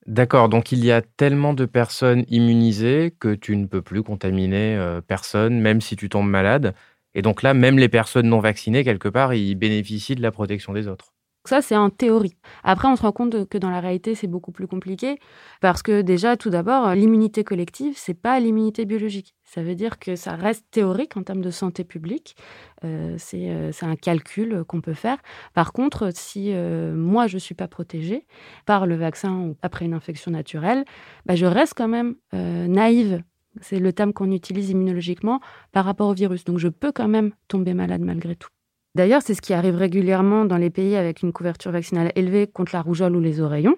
D'accord, 0.07 0.47
donc 0.47 0.71
il 0.71 0.85
y 0.85 0.91
a 0.91 1.01
tellement 1.01 1.53
de 1.53 1.65
personnes 1.65 2.23
immunisées 2.29 3.13
que 3.19 3.35
tu 3.35 3.57
ne 3.57 3.65
peux 3.65 3.81
plus 3.81 4.03
contaminer 4.03 4.99
personne, 5.05 5.59
même 5.59 5.81
si 5.81 5.95
tu 5.97 6.07
tombes 6.07 6.29
malade. 6.29 6.73
Et 7.13 7.21
donc 7.21 7.43
là, 7.43 7.53
même 7.53 7.77
les 7.77 7.89
personnes 7.89 8.29
non 8.29 8.39
vaccinées, 8.39 8.85
quelque 8.85 9.09
part, 9.09 9.33
ils 9.33 9.55
bénéficient 9.55 10.15
de 10.15 10.21
la 10.21 10.31
protection 10.31 10.73
des 10.73 10.87
autres. 10.87 11.13
Ça, 11.43 11.61
c'est 11.63 11.75
en 11.75 11.89
théorie. 11.89 12.35
Après, 12.63 12.87
on 12.87 12.95
se 12.95 13.01
rend 13.01 13.11
compte 13.11 13.49
que 13.49 13.57
dans 13.57 13.71
la 13.71 13.79
réalité, 13.79 14.13
c'est 14.13 14.27
beaucoup 14.27 14.51
plus 14.51 14.67
compliqué 14.67 15.17
parce 15.59 15.81
que 15.81 16.01
déjà, 16.01 16.37
tout 16.37 16.51
d'abord, 16.51 16.93
l'immunité 16.93 17.43
collective, 17.43 17.95
c'est 17.97 18.13
pas 18.13 18.39
l'immunité 18.39 18.85
biologique. 18.85 19.33
Ça 19.43 19.63
veut 19.63 19.73
dire 19.73 19.97
que 19.97 20.15
ça 20.15 20.35
reste 20.35 20.65
théorique 20.69 21.17
en 21.17 21.23
termes 21.23 21.41
de 21.41 21.49
santé 21.49 21.83
publique. 21.83 22.35
Euh, 22.83 23.17
euh, 23.33 23.71
c'est 23.73 23.85
un 23.85 23.95
calcul 23.95 24.63
qu'on 24.67 24.81
peut 24.81 24.93
faire. 24.93 25.17
Par 25.55 25.73
contre, 25.73 26.11
si 26.13 26.53
euh, 26.53 26.93
moi, 26.93 27.25
je 27.25 27.35
ne 27.35 27.39
suis 27.39 27.55
pas 27.55 27.67
protégée 27.67 28.27
par 28.67 28.85
le 28.85 28.95
vaccin 28.95 29.39
ou 29.39 29.57
après 29.63 29.85
une 29.85 29.95
infection 29.95 30.29
naturelle, 30.29 30.85
bah, 31.25 31.35
je 31.35 31.47
reste 31.47 31.73
quand 31.75 31.87
même 31.87 32.15
naïve. 32.33 33.23
C'est 33.59 33.79
le 33.79 33.91
terme 33.91 34.13
qu'on 34.13 34.31
utilise 34.31 34.69
immunologiquement 34.69 35.41
par 35.71 35.85
rapport 35.85 36.07
au 36.07 36.13
virus. 36.13 36.45
Donc, 36.45 36.59
je 36.59 36.69
peux 36.69 36.91
quand 36.91 37.09
même 37.09 37.33
tomber 37.47 37.73
malade 37.73 38.01
malgré 38.01 38.35
tout. 38.35 38.49
D'ailleurs, 38.93 39.21
c'est 39.21 39.35
ce 39.35 39.41
qui 39.41 39.53
arrive 39.53 39.75
régulièrement 39.75 40.43
dans 40.43 40.57
les 40.57 40.69
pays 40.69 40.97
avec 40.97 41.21
une 41.21 41.31
couverture 41.31 41.71
vaccinale 41.71 42.11
élevée 42.15 42.45
contre 42.45 42.75
la 42.75 42.81
rougeole 42.81 43.15
ou 43.15 43.21
les 43.21 43.39
oreillons. 43.39 43.77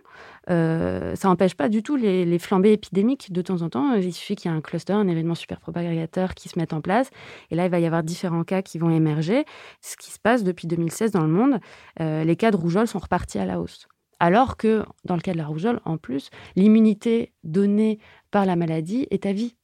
Euh, 0.50 1.16
ça 1.16 1.28
n'empêche 1.28 1.54
pas 1.54 1.70
du 1.70 1.84
tout 1.84 1.96
les, 1.96 2.40
flambées 2.40 2.72
épidémiques 2.74 3.32
de 3.32 3.42
temps 3.44 3.62
en 3.62 3.70
temps. 3.70 3.94
Il 3.94 4.12
suffit 4.12 4.36
qu'il 4.36 4.50
y 4.50 4.54
ait 4.54 4.58
un 4.58 4.62
cluster, 4.62 4.94
un 4.94 5.08
événement 5.08 5.36
super 5.36 5.60
propagateur 5.60 6.34
qui 6.34 6.50
se 6.50 6.58
mette 6.58 6.74
en 6.74 6.82
place. 6.82 7.12
Et 7.52 7.56
là, 7.56 7.66
il 7.66 7.72
va 7.72 7.80
y 7.80 7.86
avoir 7.86 8.02
différents 8.02 8.44
cas 8.44 8.64
qui 8.64 8.80
vont 8.80 8.90
émerger. 8.90 9.46
Ce 9.82 9.96
qui 9.98 10.10
se 10.10 10.20
passe 10.20 10.44
depuis 10.44 10.66
2016 10.66 11.12
dans 11.12 11.22
le 11.22 11.32
monde, 11.32 11.60
euh, 12.00 12.24
les 12.24 12.36
cas 12.36 12.50
de 12.50 12.58
rougeole 12.58 12.88
sont 12.88 13.00
repartis 13.00 13.38
à 13.38 13.46
la 13.46 13.60
hausse. 13.60 13.88
Alors 14.20 14.58
que 14.58 14.84
dans 15.06 15.16
le 15.16 15.22
cas 15.22 15.34
de 15.34 15.38
la 15.38 15.46
rougeole, 15.46 15.80
en 15.86 15.98
plus, 15.98 16.32
l'immunité 16.56 17.34
donnée 17.44 18.00
par 18.32 18.46
la 18.48 18.56
maladie 18.56 19.06
est 19.12 19.28
à 19.28 19.34
vie. 19.34 19.56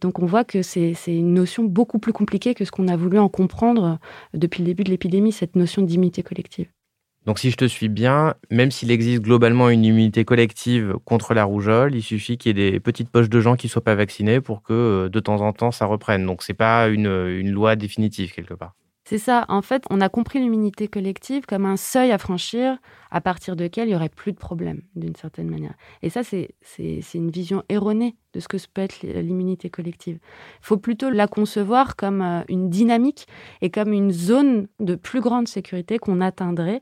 Donc 0.00 0.18
on 0.18 0.26
voit 0.26 0.44
que 0.44 0.62
c'est 0.62 0.94
une 1.06 1.34
notion 1.34 1.64
beaucoup 1.64 1.98
plus 1.98 2.12
compliquée 2.12 2.54
que 2.54 2.64
ce 2.64 2.70
qu'on 2.70 2.88
a 2.88 2.96
voulu 2.96 3.18
en 3.18 3.28
comprendre 3.28 3.98
depuis 4.34 4.62
le 4.62 4.66
début 4.66 4.84
de 4.84 4.90
l'épidémie, 4.90 5.32
cette 5.32 5.56
notion 5.56 5.82
d'immunité 5.82 6.22
collective. 6.22 6.68
Donc 7.24 7.38
si 7.38 7.52
je 7.52 7.56
te 7.56 7.64
suis 7.64 7.88
bien, 7.88 8.34
même 8.50 8.72
s'il 8.72 8.90
existe 8.90 9.22
globalement 9.22 9.70
une 9.70 9.84
immunité 9.84 10.24
collective 10.24 10.96
contre 11.04 11.34
la 11.34 11.44
rougeole, 11.44 11.94
il 11.94 12.02
suffit 12.02 12.36
qu'il 12.36 12.58
y 12.58 12.62
ait 12.62 12.72
des 12.72 12.80
petites 12.80 13.10
poches 13.10 13.28
de 13.28 13.40
gens 13.40 13.54
qui 13.54 13.68
ne 13.68 13.70
soient 13.70 13.84
pas 13.84 13.94
vaccinés 13.94 14.40
pour 14.40 14.62
que 14.62 14.72
euh, 14.72 15.08
de 15.08 15.20
temps 15.20 15.40
en 15.40 15.52
temps 15.52 15.70
ça 15.70 15.86
reprenne. 15.86 16.26
Donc 16.26 16.42
ce 16.42 16.50
n'est 16.50 16.56
pas 16.56 16.88
une, 16.88 17.06
une 17.06 17.50
loi 17.50 17.76
définitive 17.76 18.32
quelque 18.32 18.54
part. 18.54 18.74
C'est 19.04 19.18
ça. 19.18 19.44
En 19.48 19.62
fait, 19.62 19.84
on 19.90 20.00
a 20.00 20.08
compris 20.08 20.38
l'immunité 20.38 20.88
collective 20.88 21.44
comme 21.46 21.66
un 21.66 21.76
seuil 21.76 22.12
à 22.12 22.18
franchir 22.18 22.78
à 23.12 23.20
partir 23.20 23.54
duquel 23.56 23.88
il 23.88 23.90
n'y 23.90 23.94
aurait 23.94 24.08
plus 24.08 24.32
de 24.32 24.38
problème, 24.38 24.80
d'une 24.96 25.14
certaine 25.14 25.48
manière. 25.48 25.74
Et 26.00 26.08
ça, 26.08 26.22
c'est 26.24 26.48
une 27.14 27.30
vision 27.30 27.62
erronée 27.68 28.16
de 28.32 28.40
ce 28.40 28.48
que 28.48 28.56
peut 28.72 28.80
être 28.80 29.02
l'immunité 29.02 29.68
collective. 29.68 30.18
Il 30.60 30.66
faut 30.66 30.78
plutôt 30.78 31.10
la 31.10 31.26
concevoir 31.26 31.96
comme 31.96 32.22
euh, 32.22 32.40
une 32.48 32.70
dynamique 32.70 33.26
et 33.60 33.70
comme 33.70 33.92
une 33.92 34.10
zone 34.10 34.68
de 34.80 34.94
plus 34.94 35.20
grande 35.20 35.48
sécurité 35.48 35.98
qu'on 35.98 36.20
atteindrait. 36.22 36.80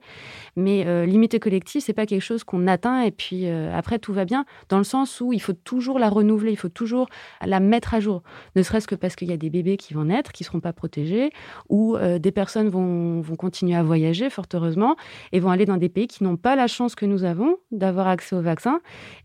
Mais 0.54 0.86
euh, 0.86 1.06
l'immunité 1.06 1.40
collective, 1.40 1.82
c'est 1.82 1.92
pas 1.92 2.06
quelque 2.06 2.22
chose 2.22 2.44
qu'on 2.44 2.68
atteint 2.68 3.02
et 3.02 3.10
puis 3.10 3.46
euh, 3.46 3.76
après 3.76 3.98
tout 3.98 4.12
va 4.12 4.24
bien, 4.24 4.44
dans 4.68 4.78
le 4.78 4.84
sens 4.84 5.20
où 5.20 5.32
il 5.32 5.42
faut 5.42 5.52
toujours 5.52 5.98
la 5.98 6.08
renouveler, 6.08 6.52
il 6.52 6.56
faut 6.56 6.68
toujours 6.68 7.08
la 7.44 7.58
mettre 7.58 7.94
à 7.94 8.00
jour. 8.00 8.22
Ne 8.54 8.62
serait-ce 8.62 8.86
que 8.86 8.94
parce 8.94 9.16
qu'il 9.16 9.28
y 9.28 9.32
a 9.32 9.36
des 9.36 9.50
bébés 9.50 9.76
qui 9.76 9.94
vont 9.94 10.04
naître, 10.04 10.30
qui 10.30 10.44
seront 10.44 10.60
pas 10.60 10.72
protégés, 10.72 11.30
ou 11.68 11.96
des 11.98 12.32
personnes 12.32 12.68
vont, 12.68 13.20
vont 13.20 13.36
continuer 13.36 13.74
à 13.74 13.82
voyager, 13.82 14.30
fort 14.30 14.46
heureusement, 14.54 14.96
et 15.32 15.40
vont 15.40 15.50
aller 15.50 15.66
dans 15.66 15.76
des 15.76 15.88
pays 15.88 16.06
qui 16.20 16.24
n'ont 16.24 16.36
pas 16.36 16.54
la 16.54 16.66
chance 16.66 16.94
que 16.94 17.06
nous 17.06 17.24
avons 17.24 17.56
d'avoir 17.70 18.06
accès 18.06 18.36
au 18.36 18.42
vaccin, 18.42 18.80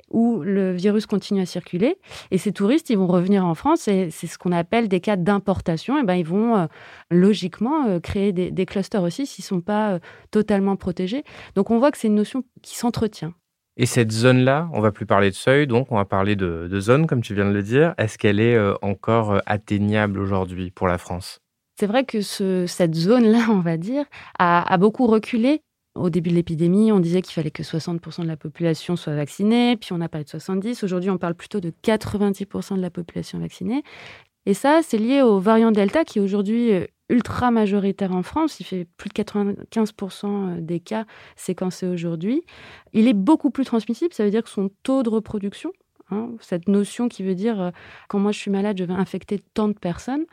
où 0.10 0.40
le 0.42 0.72
virus 0.72 1.06
continue 1.06 1.42
à 1.42 1.46
circuler. 1.46 1.98
Et 2.32 2.38
ces 2.38 2.54
touristes, 2.54 2.90
ils 2.90 2.98
vont 2.98 3.08
revenir 3.08 3.46
en 3.46 3.54
France 3.54 3.90
et 3.90 4.10
c'est 4.12 4.28
ce 4.28 4.38
qu'on 4.38 4.54
appelle 4.54 4.88
des 4.88 5.02
cas 5.02 5.18
d'importation. 5.18 6.00
Et 6.00 6.04
ben, 6.04 6.14
ils 6.14 6.26
vont 6.26 6.56
euh, 6.56 6.68
logiquement 7.12 7.86
euh, 7.86 8.00
créer 8.00 8.32
des, 8.32 8.66
clusters 8.66 9.04
aussi 9.04 9.26
s'ils 9.26 9.44
ne 9.44 9.48
sont 9.48 9.62
pas 9.62 9.96
euh, 9.96 10.00
totalement 10.32 10.78
protégés. 10.78 11.26
Donc 11.56 11.70
on 11.70 11.80
voit 11.80 11.92
que 11.92 11.98
c'est 11.98 12.08
une 12.08 12.16
notion 12.16 12.46
qui 12.62 12.78
s'entretient. 12.78 13.34
Et 13.76 13.86
cette 13.86 14.14
zone-là, 14.14 14.70
on 14.72 14.80
va 14.80 14.94
plus 14.94 15.06
parler 15.06 15.30
de 15.32 15.36
seuil, 15.36 15.68
donc 15.68 15.92
on 15.92 15.98
va 15.98 16.06
parler 16.06 16.38
de, 16.38 16.80
zone, 16.80 17.08
comme 17.08 17.22
tu 17.22 17.34
viens 17.34 17.44
de 17.44 17.54
le 17.54 17.62
dire. 17.62 17.94
Est-ce 17.98 18.18
qu'elle 18.18 18.40
est 18.40 18.58
encore 18.82 19.42
atteignable 19.46 20.22
aujourd'hui 20.22 20.72
pour 20.72 20.88
la 20.88 20.98
France? 20.98 21.42
C'est 21.78 21.88
vrai 21.88 22.06
que 22.06 22.22
cette 22.22 22.96
zone-là, 22.96 23.48
on 23.50 23.60
va 23.60 23.76
dire, 23.76 24.06
a, 24.40 24.78
beaucoup 24.78 25.08
reculé. 25.08 25.62
Au 25.96 26.10
début 26.10 26.30
de 26.30 26.36
l'épidémie, 26.36 26.92
on 26.92 27.00
disait 27.00 27.22
qu'il 27.22 27.34
fallait 27.34 27.52
que 27.52 27.64
60% 27.64 28.24
de 28.24 28.28
la 28.28 28.36
population 28.36 28.98
soit 28.98 29.16
vaccinée, 29.16 29.78
puis 29.78 29.94
on 29.94 30.02
a 30.02 30.10
parlé 30.10 30.26
de 30.26 30.30
70. 30.30 30.84
Aujourd'hui, 30.84 31.10
on 31.10 31.18
parle 31.18 31.36
plutôt 31.36 31.62
de 31.62 31.72
90% 31.84 32.76
de 32.76 32.82
la 32.82 32.90
population 32.90 33.40
vaccinée. 33.40 33.82
Et 34.46 34.54
ça, 34.54 34.82
c'est 34.84 34.98
lié 34.98 35.22
au 35.22 35.40
variant 35.40 35.72
Delta 35.72 36.04
qui 36.04 36.20
est 36.20 36.22
aujourd'hui 36.22 36.74
euh, 36.74 36.86
ultra 37.08 37.50
majoritaire 37.50 38.14
en 38.14 38.24
France. 38.24 38.60
Il 38.60 38.66
fait 38.66 38.88
plus 38.98 39.08
de 39.08 39.14
95% 39.14 40.26
euh, 40.26 40.62
des 40.62 40.82
cas 40.82 41.06
séquencés 41.38 41.88
aujourd'hui. 41.88 42.44
Il 42.92 43.08
est 43.08 43.14
beaucoup 43.14 43.50
plus 43.50 43.64
transmissible. 43.64 44.14
Ça 44.14 44.26
veut 44.26 44.32
dire 44.32 44.44
que 44.44 44.50
son 44.50 44.70
taux 44.84 45.02
de 45.02 45.10
reproduction, 45.10 45.72
hein, 46.12 46.32
cette 46.42 46.68
notion 46.68 47.08
qui 47.08 47.24
veut 47.24 47.36
dire 47.36 47.62
euh, 47.62 47.72
quand 48.10 48.20
moi 48.20 48.34
je 48.34 48.40
suis 48.40 48.52
malade, 48.52 48.78
je 48.78 48.84
vais 48.84 48.94
infecter 48.94 49.40
tant 49.54 49.70
de 49.70 49.74
personnes, 49.80 50.26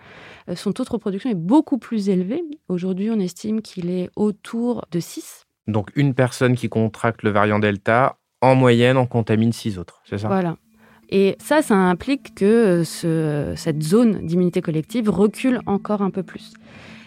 son 0.57 0.73
taux 0.73 0.85
de 0.85 0.90
reproduction 0.90 1.31
est 1.31 1.35
beaucoup 1.35 1.78
plus 1.78 2.09
élevé. 2.09 2.42
Aujourd'hui, 2.69 3.11
on 3.11 3.21
estime 3.21 3.62
qu'il 3.62 3.90
est 3.90 4.11
autour 4.16 4.85
de 4.90 4.99
6 4.99 5.47
donc 5.66 5.90
une 5.95 6.14
personne 6.14 6.54
qui 6.54 6.69
contracte 6.69 7.23
le 7.23 7.31
variant 7.31 7.59
Delta, 7.59 8.16
en 8.40 8.54
moyenne, 8.54 8.97
en 8.97 9.07
contamine 9.07 9.52
six 9.52 9.78
autres, 9.78 10.02
c'est 10.04 10.19
ça? 10.19 10.28
Voilà. 10.28 10.57
Et 11.11 11.37
ça, 11.38 11.61
ça 11.61 11.75
implique 11.76 12.35
que 12.35 12.85
ce, 12.85 13.52
cette 13.54 13.83
zone 13.83 14.26
d'immunité 14.26 14.62
collective 14.62 15.11
recule 15.11 15.61
encore 15.66 16.00
un 16.00 16.11
peu 16.11 16.23
plus. 16.23 16.54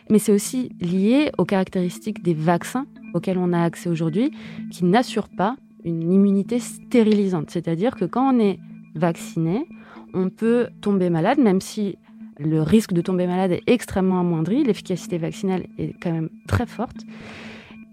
Mais 0.10 0.20
c'est 0.20 0.32
aussi 0.32 0.70
lié 0.80 1.32
aux 1.40 1.46
caractéristiques 1.46 2.24
des 2.24 2.36
vaccins 2.36 2.86
auxquels 3.16 3.38
on 3.40 3.52
a 3.52 3.64
accès 3.64 3.90
aujourd'hui, 3.90 4.32
qui 4.72 4.86
n'assurent 4.86 5.30
pas 5.36 5.56
une 5.84 6.12
immunité 6.12 6.60
stérilisante. 6.60 7.50
C'est-à-dire 7.50 7.96
que 7.96 8.06
quand 8.06 8.36
on 8.36 8.40
est 8.40 8.60
vacciné, 8.94 9.66
on 10.14 10.30
peut 10.30 10.68
tomber 10.82 11.10
malade, 11.10 11.40
même 11.40 11.62
si 11.62 11.98
le 12.38 12.62
risque 12.62 12.94
de 12.94 13.02
tomber 13.02 13.28
malade 13.28 13.52
est 13.52 13.64
extrêmement 13.68 14.20
amoindri, 14.20 14.64
l'efficacité 14.64 15.18
vaccinale 15.18 15.66
est 15.78 15.94
quand 16.02 16.12
même 16.12 16.30
très 16.48 16.66
forte. 16.66 16.98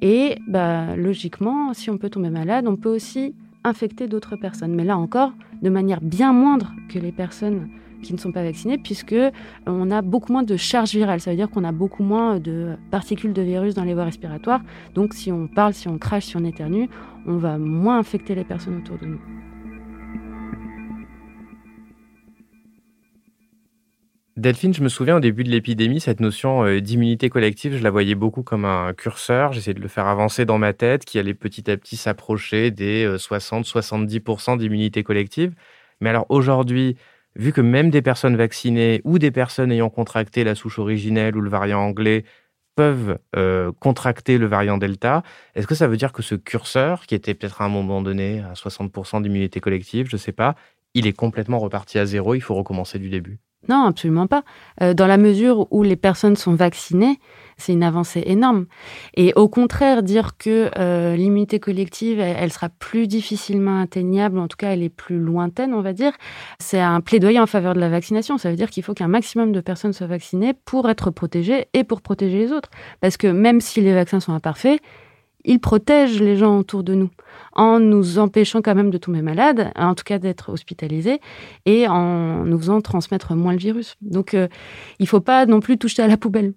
Et 0.02 0.36
bah, 0.48 0.96
logiquement, 0.96 1.72
si 1.74 1.88
on 1.88 1.96
peut 1.96 2.10
tomber 2.10 2.28
malade, 2.28 2.66
on 2.66 2.76
peut 2.76 2.88
aussi 2.88 3.34
infecter 3.62 4.08
d'autres 4.08 4.34
personnes. 4.34 4.74
Mais 4.74 4.84
là 4.84 4.98
encore, 4.98 5.32
de 5.62 5.70
manière 5.70 6.00
bien 6.00 6.32
moindre 6.32 6.72
que 6.88 6.98
les 6.98 7.12
personnes 7.12 7.68
qui 8.02 8.12
ne 8.12 8.18
sont 8.18 8.32
pas 8.32 8.42
vaccinées, 8.42 8.78
puisque 8.78 9.14
on 9.64 9.90
a 9.92 10.02
beaucoup 10.02 10.32
moins 10.32 10.42
de 10.42 10.56
charge 10.56 10.92
virale. 10.92 11.20
Ça 11.20 11.30
veut 11.30 11.36
dire 11.36 11.48
qu'on 11.48 11.62
a 11.62 11.70
beaucoup 11.70 12.02
moins 12.02 12.40
de 12.40 12.76
particules 12.90 13.32
de 13.32 13.42
virus 13.42 13.74
dans 13.74 13.84
les 13.84 13.94
voies 13.94 14.04
respiratoires. 14.04 14.62
Donc, 14.94 15.14
si 15.14 15.30
on 15.30 15.46
parle, 15.46 15.72
si 15.72 15.86
on 15.86 15.98
crache, 15.98 16.24
si 16.24 16.36
on 16.36 16.44
éternue, 16.44 16.88
on 17.26 17.36
va 17.36 17.58
moins 17.58 17.98
infecter 17.98 18.34
les 18.34 18.44
personnes 18.44 18.78
autour 18.78 18.98
de 18.98 19.06
nous. 19.06 19.20
Delphine, 24.38 24.72
je 24.72 24.82
me 24.82 24.88
souviens 24.88 25.16
au 25.16 25.20
début 25.20 25.44
de 25.44 25.50
l'épidémie, 25.50 26.00
cette 26.00 26.20
notion 26.20 26.64
euh, 26.64 26.80
d'immunité 26.80 27.28
collective, 27.28 27.76
je 27.76 27.82
la 27.82 27.90
voyais 27.90 28.14
beaucoup 28.14 28.42
comme 28.42 28.64
un 28.64 28.94
curseur. 28.94 29.52
J'essayais 29.52 29.74
de 29.74 29.80
le 29.80 29.88
faire 29.88 30.06
avancer 30.06 30.46
dans 30.46 30.56
ma 30.56 30.72
tête, 30.72 31.04
qui 31.04 31.18
allait 31.18 31.34
petit 31.34 31.70
à 31.70 31.76
petit 31.76 31.96
s'approcher 31.96 32.70
des 32.70 33.06
60-70% 33.06 34.54
euh, 34.54 34.56
d'immunité 34.56 35.02
collective. 35.02 35.54
Mais 36.00 36.08
alors 36.08 36.24
aujourd'hui, 36.30 36.96
vu 37.36 37.52
que 37.52 37.60
même 37.60 37.90
des 37.90 38.00
personnes 38.00 38.36
vaccinées 38.36 39.02
ou 39.04 39.18
des 39.18 39.30
personnes 39.30 39.70
ayant 39.70 39.90
contracté 39.90 40.44
la 40.44 40.54
souche 40.54 40.78
originelle 40.78 41.36
ou 41.36 41.42
le 41.42 41.50
variant 41.50 41.80
anglais 41.80 42.24
peuvent 42.74 43.18
euh, 43.36 43.70
contracter 43.80 44.38
le 44.38 44.46
variant 44.46 44.78
Delta, 44.78 45.22
est-ce 45.54 45.66
que 45.66 45.74
ça 45.74 45.88
veut 45.88 45.98
dire 45.98 46.12
que 46.12 46.22
ce 46.22 46.36
curseur, 46.36 47.06
qui 47.06 47.14
était 47.14 47.34
peut-être 47.34 47.60
à 47.60 47.66
un 47.66 47.68
moment 47.68 48.00
donné 48.00 48.40
à 48.40 48.54
60% 48.54 49.22
d'immunité 49.22 49.60
collective, 49.60 50.08
je 50.08 50.16
ne 50.16 50.20
sais 50.20 50.32
pas, 50.32 50.54
il 50.94 51.06
est 51.06 51.12
complètement 51.12 51.58
reparti 51.58 51.98
à 51.98 52.06
zéro, 52.06 52.34
il 52.34 52.40
faut 52.40 52.54
recommencer 52.54 52.98
du 52.98 53.10
début? 53.10 53.38
Non, 53.68 53.84
absolument 53.84 54.26
pas. 54.26 54.42
Euh, 54.82 54.92
dans 54.92 55.06
la 55.06 55.16
mesure 55.16 55.68
où 55.70 55.82
les 55.82 55.96
personnes 55.96 56.34
sont 56.36 56.54
vaccinées, 56.54 57.18
c'est 57.56 57.72
une 57.72 57.84
avancée 57.84 58.22
énorme. 58.26 58.66
Et 59.14 59.32
au 59.36 59.48
contraire, 59.48 60.02
dire 60.02 60.36
que 60.36 60.70
euh, 60.78 61.14
l'immunité 61.14 61.60
collective, 61.60 62.18
elle, 62.18 62.52
sera 62.52 62.68
plus 62.68 63.06
difficilement 63.06 63.80
atteignable, 63.80 64.38
en 64.38 64.48
tout 64.48 64.56
cas 64.56 64.72
elle 64.72 64.82
est 64.82 64.88
plus 64.88 65.18
lointaine, 65.18 65.74
on 65.74 65.80
va 65.80 65.92
dire, 65.92 66.12
c'est 66.58 66.80
un 66.80 67.00
plaidoyer 67.00 67.38
en 67.38 67.46
faveur 67.46 67.74
de 67.74 67.80
la 67.80 67.88
vaccination. 67.88 68.36
Ça 68.36 68.50
veut 68.50 68.56
dire 68.56 68.70
qu'il 68.70 68.82
faut 68.82 68.94
qu'un 68.94 69.08
maximum 69.08 69.52
de 69.52 69.60
personnes 69.60 69.92
soient 69.92 70.08
vaccinées 70.08 70.54
pour 70.64 70.90
être 70.90 71.10
protégées 71.10 71.68
et 71.72 71.84
pour 71.84 72.02
protéger 72.02 72.38
les 72.38 72.52
autres. 72.52 72.70
Parce 73.00 73.16
que 73.16 73.28
même 73.28 73.60
si 73.60 73.80
les 73.80 73.94
vaccins 73.94 74.20
sont 74.20 74.32
imparfaits, 74.32 74.80
ils 75.44 75.60
protègent 75.60 76.20
les 76.20 76.36
gens 76.36 76.58
autour 76.58 76.82
de 76.82 76.94
nous 76.94 77.10
en 77.54 77.80
nous 77.80 78.18
empêchant 78.18 78.62
quand 78.62 78.74
même 78.74 78.90
de 78.90 78.98
tomber 78.98 79.22
malade, 79.22 79.72
en 79.76 79.94
tout 79.94 80.04
cas 80.04 80.18
d'être 80.18 80.50
hospitalisé, 80.50 81.20
et 81.66 81.86
en 81.86 82.44
nous 82.44 82.58
faisant 82.58 82.80
transmettre 82.80 83.34
moins 83.34 83.52
le 83.52 83.58
virus. 83.58 83.96
Donc 84.00 84.34
euh, 84.34 84.48
il 84.98 85.04
ne 85.04 85.08
faut 85.08 85.20
pas 85.20 85.46
non 85.46 85.60
plus 85.60 85.78
toucher 85.78 86.02
à 86.02 86.08
la 86.08 86.16
poubelle. 86.16 86.54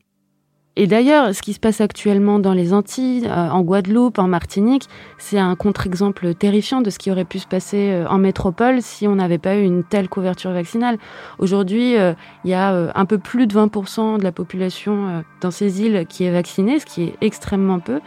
Et 0.78 0.88
d'ailleurs, 0.88 1.34
ce 1.34 1.42
qui 1.42 1.54
se 1.54 1.60
passe 1.60 1.80
actuellement 1.80 2.40
dans 2.40 2.54
les 2.54 2.74
Antilles, 2.74 3.28
euh, 3.28 3.50
en 3.50 3.62
Guadeloupe, 3.62 4.20
en 4.20 4.28
Martinique, 4.28 4.90
c'est 5.18 5.40
un 5.40 5.56
contre-exemple 5.56 6.34
terrifiant 6.34 6.82
de 6.82 6.90
ce 6.90 7.00
qui 7.00 7.12
aurait 7.12 7.26
pu 7.26 7.40
se 7.40 7.48
passer 7.48 7.92
euh, 7.92 8.08
en 8.08 8.18
métropole 8.18 8.82
si 8.82 9.08
on 9.08 9.16
n'avait 9.16 9.38
pas 9.38 9.56
eu 9.56 9.64
une 9.64 9.84
telle 9.84 10.10
couverture 10.10 10.52
vaccinale. 10.52 10.98
Aujourd'hui, 11.40 11.96
il 11.96 12.50
y 12.50 12.54
a 12.54 12.92
un 12.94 13.06
peu 13.06 13.18
plus 13.18 13.48
de 13.48 13.56
20% 13.56 14.18
de 14.20 14.24
la 14.24 14.32
population 14.32 15.24
dans 15.42 15.52
ces 15.52 15.82
îles 15.82 16.06
qui 16.08 16.26
est 16.26 16.32
vaccinée, 16.32 16.80
ce 16.80 16.86
qui 16.86 17.04
est 17.04 17.16
extrêmement 17.22 17.80
peu. 17.80 18.00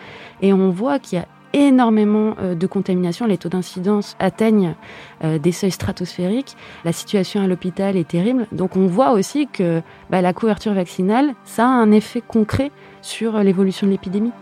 Et 0.42 0.52
on 0.52 0.70
voit 0.70 0.98
qu'il 0.98 1.18
y 1.18 1.22
a 1.22 1.26
énormément 1.52 2.35
euh, 2.40 2.55
de 2.55 2.67
contamination. 2.67 3.26
Les 3.26 3.38
taux 3.38 3.49
d'incidence 3.49 4.17
atteignent 4.19 4.75
euh, 5.25 5.38
des 5.38 5.52
seuils 5.52 5.71
stratosphériques. 5.71 6.57
La 6.85 6.93
situation 6.93 7.43
à 7.43 7.47
l'hôpital 7.47 7.97
est 7.97 8.09
terrible. 8.09 8.47
Donc 8.52 8.76
on 8.76 8.87
voit 8.87 9.12
aussi 9.12 9.47
que 9.47 9.83
bah, 10.11 10.21
la 10.21 10.33
couverture 10.33 10.75
vaccinale, 10.75 11.35
ça 11.45 11.64
a 11.64 11.71
un 11.71 11.93
effet 11.93 12.23
concret 12.26 12.71
sur 13.02 13.38
l'évolution 13.38 13.87
de 13.87 13.93
l'épidémie. 13.93 14.33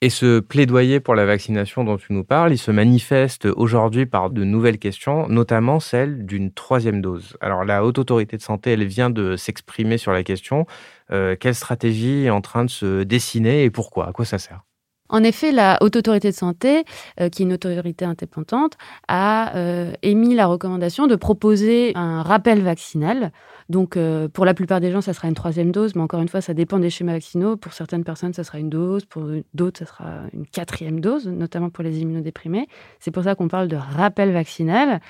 Et 0.00 0.10
ce 0.10 0.40
plaidoyer 0.40 1.00
pour 1.00 1.14
la 1.14 1.24
vaccination 1.24 1.82
dont 1.82 1.96
tu 1.96 2.12
nous 2.12 2.24
parles, 2.24 2.52
il 2.52 2.58
se 2.58 2.70
manifeste 2.70 3.46
aujourd'hui 3.46 4.04
par 4.04 4.28
de 4.30 4.44
nouvelles 4.44 4.78
questions, 4.78 5.28
notamment 5.28 5.80
celle 5.80 6.26
d'une 6.26 6.52
troisième 6.52 7.00
dose. 7.00 7.36
Alors 7.40 7.64
la 7.64 7.84
Haute 7.84 7.98
Autorité 7.98 8.36
de 8.36 8.42
Santé, 8.42 8.72
elle 8.72 8.84
vient 8.84 9.08
de 9.08 9.36
s'exprimer 9.36 9.96
sur 9.96 10.12
la 10.12 10.22
question. 10.22 10.66
Euh, 11.10 11.36
quelle 11.38 11.54
stratégie 11.54 12.24
est 12.24 12.30
en 12.30 12.42
train 12.42 12.64
de 12.64 12.70
se 12.70 13.02
dessiner 13.02 13.64
et 13.64 13.70
pourquoi? 13.70 14.08
À 14.08 14.12
quoi 14.12 14.26
ça 14.26 14.38
sert? 14.38 14.62
En 15.10 15.22
effet, 15.22 15.52
la 15.52 15.78
Haute 15.82 15.96
Autorité 15.96 16.30
de 16.30 16.34
Santé, 16.34 16.84
euh, 17.20 17.28
qui 17.28 17.42
est 17.42 17.46
une 17.46 17.52
autorité 17.52 18.06
indépendante, 18.06 18.78
a 19.06 19.54
euh, 19.54 19.92
émis 20.02 20.34
la 20.34 20.46
recommandation 20.46 21.06
de 21.06 21.14
proposer 21.14 21.92
un 21.94 22.22
rappel 22.22 22.62
vaccinal. 22.62 23.30
Donc, 23.68 23.96
euh, 23.96 24.28
pour 24.28 24.46
la 24.46 24.54
plupart 24.54 24.80
des 24.80 24.90
gens, 24.90 25.02
ça 25.02 25.12
sera 25.12 25.28
une 25.28 25.34
troisième 25.34 25.72
dose, 25.72 25.94
mais 25.94 26.00
encore 26.00 26.22
une 26.22 26.28
fois, 26.28 26.40
ça 26.40 26.54
dépend 26.54 26.78
des 26.78 26.88
schémas 26.88 27.12
vaccinaux. 27.12 27.56
Pour 27.56 27.74
certaines 27.74 28.02
personnes, 28.02 28.32
ça 28.32 28.44
sera 28.44 28.58
une 28.58 28.70
dose, 28.70 29.04
pour 29.04 29.24
d'autres, 29.52 29.80
ça 29.80 29.86
sera 29.86 30.22
une 30.32 30.46
quatrième 30.46 31.00
dose, 31.00 31.26
notamment 31.28 31.68
pour 31.68 31.84
les 31.84 32.00
immunodéprimés. 32.00 32.66
C'est 32.98 33.10
pour 33.10 33.24
ça 33.24 33.34
qu'on 33.34 33.48
parle 33.48 33.68
de 33.68 33.76
rappel 33.76 34.32
vaccinal. 34.32 35.00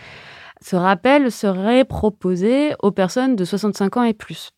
Ce 0.60 0.74
rappel 0.74 1.30
serait 1.30 1.84
proposé 1.84 2.74
aux 2.82 2.90
personnes 2.90 3.36
de 3.36 3.44
65 3.44 3.96
ans 3.96 4.02
et 4.02 4.14
plus. 4.14 4.50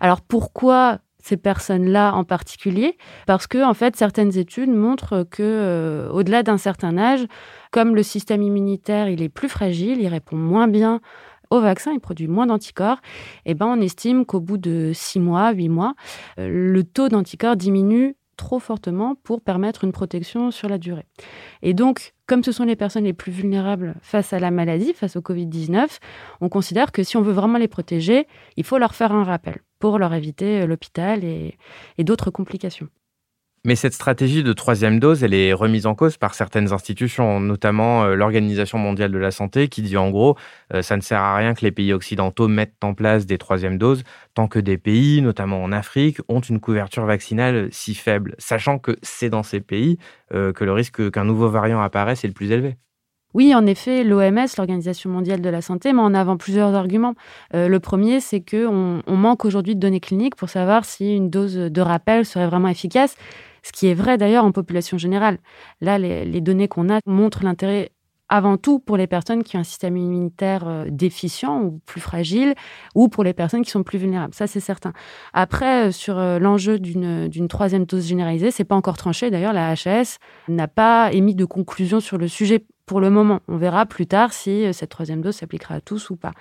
Alors 0.00 0.20
pourquoi 0.20 0.98
ces 1.22 1.36
personnes-là 1.36 2.14
en 2.14 2.24
particulier, 2.24 2.96
parce 3.26 3.46
que 3.46 3.64
en 3.64 3.74
fait 3.74 3.96
certaines 3.96 4.36
études 4.36 4.70
montrent 4.70 5.24
que 5.30 5.42
euh, 5.42 6.10
au-delà 6.10 6.42
d'un 6.42 6.58
certain 6.58 6.98
âge, 6.98 7.26
comme 7.70 7.94
le 7.94 8.02
système 8.02 8.42
immunitaire 8.42 9.08
il 9.08 9.22
est 9.22 9.28
plus 9.28 9.48
fragile, 9.48 10.00
il 10.00 10.08
répond 10.08 10.36
moins 10.36 10.68
bien 10.68 11.00
au 11.50 11.60
vaccin, 11.60 11.92
il 11.92 12.00
produit 12.00 12.28
moins 12.28 12.46
d'anticorps, 12.46 12.98
et 13.44 13.50
eh 13.50 13.54
ben 13.54 13.66
on 13.66 13.80
estime 13.80 14.24
qu'au 14.24 14.40
bout 14.40 14.56
de 14.56 14.92
six 14.94 15.20
mois, 15.20 15.52
huit 15.52 15.68
mois, 15.68 15.94
euh, 16.38 16.48
le 16.50 16.82
taux 16.82 17.08
d'anticorps 17.08 17.56
diminue 17.56 18.16
trop 18.36 18.58
fortement 18.58 19.14
pour 19.14 19.40
permettre 19.40 19.84
une 19.84 19.92
protection 19.92 20.50
sur 20.50 20.68
la 20.68 20.78
durée. 20.78 21.06
Et 21.62 21.74
donc, 21.74 22.14
comme 22.26 22.44
ce 22.44 22.52
sont 22.52 22.64
les 22.64 22.76
personnes 22.76 23.04
les 23.04 23.12
plus 23.12 23.32
vulnérables 23.32 23.94
face 24.02 24.32
à 24.32 24.38
la 24.38 24.50
maladie, 24.50 24.92
face 24.94 25.16
au 25.16 25.20
Covid-19, 25.20 25.98
on 26.40 26.48
considère 26.48 26.92
que 26.92 27.02
si 27.02 27.16
on 27.16 27.22
veut 27.22 27.32
vraiment 27.32 27.58
les 27.58 27.68
protéger, 27.68 28.26
il 28.56 28.64
faut 28.64 28.78
leur 28.78 28.94
faire 28.94 29.12
un 29.12 29.24
rappel 29.24 29.62
pour 29.78 29.98
leur 29.98 30.14
éviter 30.14 30.66
l'hôpital 30.66 31.24
et, 31.24 31.58
et 31.98 32.04
d'autres 32.04 32.30
complications. 32.30 32.88
Mais 33.64 33.76
cette 33.76 33.94
stratégie 33.94 34.42
de 34.42 34.52
troisième 34.52 34.98
dose, 34.98 35.22
elle 35.22 35.34
est 35.34 35.52
remise 35.52 35.86
en 35.86 35.94
cause 35.94 36.16
par 36.16 36.34
certaines 36.34 36.72
institutions, 36.72 37.38
notamment 37.38 38.02
euh, 38.02 38.16
l'Organisation 38.16 38.76
mondiale 38.76 39.12
de 39.12 39.18
la 39.18 39.30
santé, 39.30 39.68
qui 39.68 39.82
dit 39.82 39.96
en 39.96 40.10
gros, 40.10 40.36
euh, 40.74 40.82
ça 40.82 40.96
ne 40.96 41.00
sert 41.00 41.20
à 41.20 41.36
rien 41.36 41.54
que 41.54 41.60
les 41.60 41.70
pays 41.70 41.92
occidentaux 41.92 42.48
mettent 42.48 42.82
en 42.82 42.92
place 42.92 43.24
des 43.24 43.38
troisièmes 43.38 43.78
doses, 43.78 44.02
tant 44.34 44.48
que 44.48 44.58
des 44.58 44.78
pays, 44.78 45.22
notamment 45.22 45.62
en 45.62 45.70
Afrique, 45.70 46.18
ont 46.26 46.40
une 46.40 46.58
couverture 46.58 47.04
vaccinale 47.04 47.68
si 47.70 47.94
faible, 47.94 48.34
sachant 48.38 48.80
que 48.80 48.96
c'est 49.00 49.30
dans 49.30 49.44
ces 49.44 49.60
pays 49.60 49.96
euh, 50.34 50.52
que 50.52 50.64
le 50.64 50.72
risque 50.72 51.12
qu'un 51.12 51.24
nouveau 51.24 51.48
variant 51.48 51.80
apparaisse 51.80 52.24
est 52.24 52.28
le 52.28 52.34
plus 52.34 52.50
élevé. 52.50 52.74
Oui, 53.32 53.54
en 53.54 53.64
effet, 53.64 54.02
l'OMS, 54.02 54.48
l'Organisation 54.58 55.08
mondiale 55.08 55.40
de 55.40 55.48
la 55.48 55.62
santé, 55.62 55.92
met 55.92 56.02
en 56.02 56.14
avant 56.14 56.36
plusieurs 56.36 56.74
arguments. 56.74 57.14
le 57.54 57.78
premier, 57.78 58.20
c'est 58.20 58.42
qu'on 58.42 59.02
on 59.06 59.16
manque 59.16 59.46
aujourd'hui 59.46 59.74
de 59.74 59.80
données 59.80 60.00
cliniques 60.00 60.36
pour 60.36 60.50
savoir 60.50 60.84
si 60.84 61.16
une 61.16 61.30
dose 61.30 61.54
de 61.54 61.80
rappel 61.80 62.26
serait 62.26 62.46
vraiment 62.46 62.68
efficace 62.68 63.16
ce 63.62 63.72
qui 63.72 63.86
est 63.86 63.94
vrai 63.94 64.18
d'ailleurs 64.18 64.44
en 64.44 64.52
population 64.52 64.98
générale. 64.98 65.38
Là, 65.80 65.98
les, 65.98 66.40
données 66.40 66.68
qu'on 66.68 66.90
a 66.90 67.00
montrent 67.06 67.44
l'intérêt 67.44 67.90
avant 68.28 68.56
tout 68.56 68.78
pour 68.78 68.96
les 68.96 69.06
personnes 69.06 69.44
qui 69.44 69.58
ont 69.58 69.60
un 69.60 69.64
système 69.64 69.96
immunitaire 69.96 70.66
euh, 70.66 70.86
déficient 70.88 71.60
ou 71.62 71.80
plus 71.84 72.00
fragile, 72.00 72.54
ou 72.94 73.08
pour 73.08 73.24
les 73.24 73.34
personnes 73.34 73.62
qui 73.62 73.70
sont 73.70 73.82
plus 73.82 73.98
vulnérables. 73.98 74.32
Ça, 74.32 74.46
c'est 74.46 74.58
certain. 74.58 74.94
Après, 75.34 75.88
euh, 75.88 75.92
sur 75.92 76.18
euh, 76.18 76.38
l'enjeu 76.38 76.78
d'une 76.78 77.48
troisième 77.48 77.84
dose 77.84 78.06
généralisée, 78.06 78.50
c'est 78.50 78.64
pas 78.64 78.74
encore 78.74 78.96
tranché. 78.96 79.30
D'ailleurs, 79.30 79.52
la 79.52 79.72
HAS 79.72 80.16
n'a 80.48 80.66
pas 80.66 81.12
émis 81.12 81.34
de 81.34 81.44
conclusion 81.44 82.00
sur 82.00 82.16
le 82.16 82.26
sujet 82.26 82.64
pour 82.86 83.00
le 83.00 83.10
moment. 83.10 83.40
On 83.48 83.56
verra 83.56 83.86
plus 83.86 84.06
tard 84.06 84.32
si 84.32 84.64
euh, 84.64 84.72
cette 84.72 84.90
troisième 84.90 85.20
dose 85.20 85.36
s'appliquera 85.36 85.76
à 85.76 85.80
tous 85.80 86.10
ou 86.10 86.16
pas. 86.16 86.32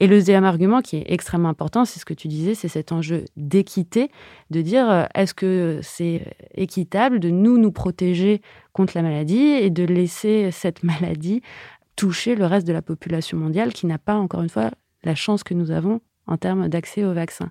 Et 0.00 0.06
le 0.06 0.16
deuxième 0.16 0.44
argument 0.44 0.80
qui 0.80 0.96
est 0.96 1.04
extrêmement 1.06 1.48
important, 1.48 1.84
c'est 1.84 2.00
ce 2.00 2.04
que 2.04 2.14
tu 2.14 2.28
disais, 2.28 2.54
c'est 2.54 2.68
cet 2.68 2.92
enjeu 2.92 3.24
d'équité, 3.36 4.10
de 4.50 4.62
dire 4.62 4.90
euh, 4.90 5.04
est-ce 5.14 5.34
que 5.34 5.80
c'est 5.82 6.22
équitable 6.54 7.20
de 7.20 7.30
nous 7.30 7.58
nous 7.58 7.72
protéger 7.72 8.40
contre 8.72 8.92
la 8.96 9.02
maladie 9.02 9.40
et 9.40 9.70
de 9.70 9.84
laisser 9.84 10.50
cette 10.50 10.82
maladie 10.84 11.42
toucher 11.96 12.34
le 12.34 12.46
reste 12.46 12.66
de 12.66 12.72
la 12.72 12.82
population 12.82 13.38
mondiale 13.38 13.72
qui 13.72 13.86
n'a 13.86 13.98
pas, 13.98 14.14
encore 14.14 14.42
une 14.42 14.48
fois, 14.48 14.70
la 15.04 15.14
chance 15.14 15.42
que 15.42 15.54
nous 15.54 15.70
avons 15.70 16.00
en 16.26 16.36
termes 16.36 16.68
d'accès 16.68 17.04
au 17.04 17.12
vaccin. 17.12 17.50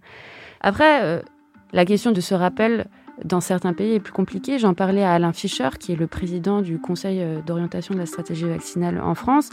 Après, 0.61 1.03
euh, 1.03 1.21
la 1.73 1.85
question 1.85 2.11
de 2.11 2.21
ce 2.21 2.33
rappel 2.33 2.87
dans 3.25 3.41
certains 3.41 3.73
pays 3.73 3.93
est 3.93 3.99
plus 3.99 4.13
compliqué. 4.13 4.59
J'en 4.59 4.73
parlais 4.73 5.03
à 5.03 5.13
Alain 5.13 5.33
Fischer, 5.33 5.69
qui 5.79 5.91
est 5.91 5.95
le 5.95 6.07
président 6.07 6.61
du 6.61 6.79
Conseil 6.79 7.21
euh, 7.21 7.41
d'orientation 7.45 7.93
de 7.93 7.99
la 7.99 8.05
stratégie 8.05 8.45
vaccinale 8.45 8.99
en 9.01 9.15
France. 9.15 9.49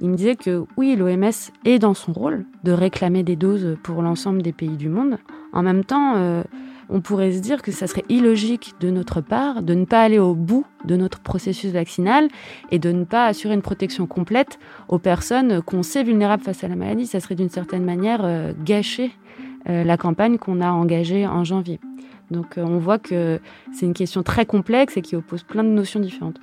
Il 0.00 0.10
me 0.10 0.16
disait 0.16 0.36
que 0.36 0.64
oui, 0.76 0.96
l'OMS 0.96 1.30
est 1.64 1.78
dans 1.78 1.94
son 1.94 2.12
rôle 2.12 2.44
de 2.64 2.72
réclamer 2.72 3.22
des 3.22 3.36
doses 3.36 3.76
pour 3.82 4.02
l'ensemble 4.02 4.42
des 4.42 4.52
pays 4.52 4.76
du 4.76 4.88
monde. 4.88 5.18
En 5.52 5.62
même 5.62 5.84
temps, 5.84 6.14
euh, 6.16 6.42
on 6.88 7.00
pourrait 7.00 7.32
se 7.32 7.40
dire 7.40 7.62
que 7.62 7.72
ça 7.72 7.86
serait 7.86 8.04
illogique 8.08 8.74
de 8.80 8.90
notre 8.90 9.20
part 9.20 9.62
de 9.62 9.74
ne 9.74 9.84
pas 9.84 10.02
aller 10.02 10.18
au 10.18 10.34
bout 10.34 10.64
de 10.84 10.96
notre 10.96 11.20
processus 11.20 11.72
vaccinal 11.72 12.28
et 12.70 12.78
de 12.78 12.92
ne 12.92 13.04
pas 13.04 13.26
assurer 13.26 13.54
une 13.54 13.62
protection 13.62 14.06
complète 14.06 14.58
aux 14.88 14.98
personnes 14.98 15.60
qu'on 15.62 15.82
sait 15.82 16.04
vulnérables 16.04 16.42
face 16.42 16.64
à 16.64 16.68
la 16.68 16.76
maladie. 16.76 17.06
Ça 17.06 17.20
serait 17.20 17.34
d'une 17.34 17.50
certaine 17.50 17.84
manière 17.84 18.20
euh, 18.24 18.52
gâcher 18.64 19.10
la 19.66 19.98
campagne 19.98 20.38
qu'on 20.38 20.62
a 20.62 20.70
engagée 20.70 21.26
en 21.26 21.44
janvier. 21.44 21.78
Donc 22.30 22.58
euh, 22.58 22.62
on 22.62 22.78
voit 22.78 22.98
que 22.98 23.40
c'est 23.72 23.86
une 23.86 23.94
question 23.94 24.22
très 24.22 24.46
complexe 24.46 24.96
et 24.96 25.02
qui 25.02 25.16
oppose 25.16 25.42
plein 25.42 25.64
de 25.64 25.68
notions 25.68 26.00
différentes. 26.00 26.38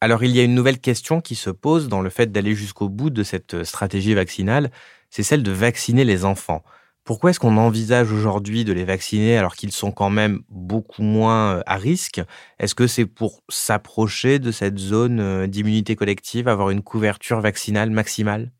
Alors 0.00 0.22
il 0.22 0.30
y 0.30 0.40
a 0.40 0.44
une 0.44 0.54
nouvelle 0.54 0.78
question 0.78 1.20
qui 1.20 1.34
se 1.34 1.50
pose 1.50 1.88
dans 1.88 2.02
le 2.02 2.10
fait 2.10 2.30
d'aller 2.30 2.54
jusqu'au 2.54 2.88
bout 2.88 3.10
de 3.10 3.22
cette 3.22 3.64
stratégie 3.64 4.14
vaccinale, 4.14 4.70
c'est 5.10 5.24
celle 5.24 5.42
de 5.42 5.50
vacciner 5.50 6.04
les 6.04 6.24
enfants. 6.24 6.62
Pourquoi 7.08 7.30
est-ce 7.30 7.40
qu'on 7.40 7.56
envisage 7.56 8.12
aujourd'hui 8.12 8.64
de 8.66 8.74
les 8.74 8.84
vacciner 8.84 9.38
alors 9.38 9.56
qu'ils 9.56 9.72
sont 9.72 9.92
quand 9.92 10.10
même 10.10 10.42
beaucoup 10.50 11.02
moins 11.02 11.54
euh, 11.54 11.62
à 11.64 11.76
risque? 11.76 12.20
Est-ce 12.58 12.74
que 12.74 12.86
c'est 12.86 13.06
pour 13.06 13.40
s'approcher 13.48 14.38
de 14.38 14.52
cette 14.52 14.78
zone 14.78 15.18
euh, 15.18 15.46
d'immunité 15.46 15.96
collective, 15.96 16.48
avoir 16.48 16.68
une 16.68 16.82
couverture 16.82 17.40
vaccinale 17.40 17.88
maximale? 17.88 18.52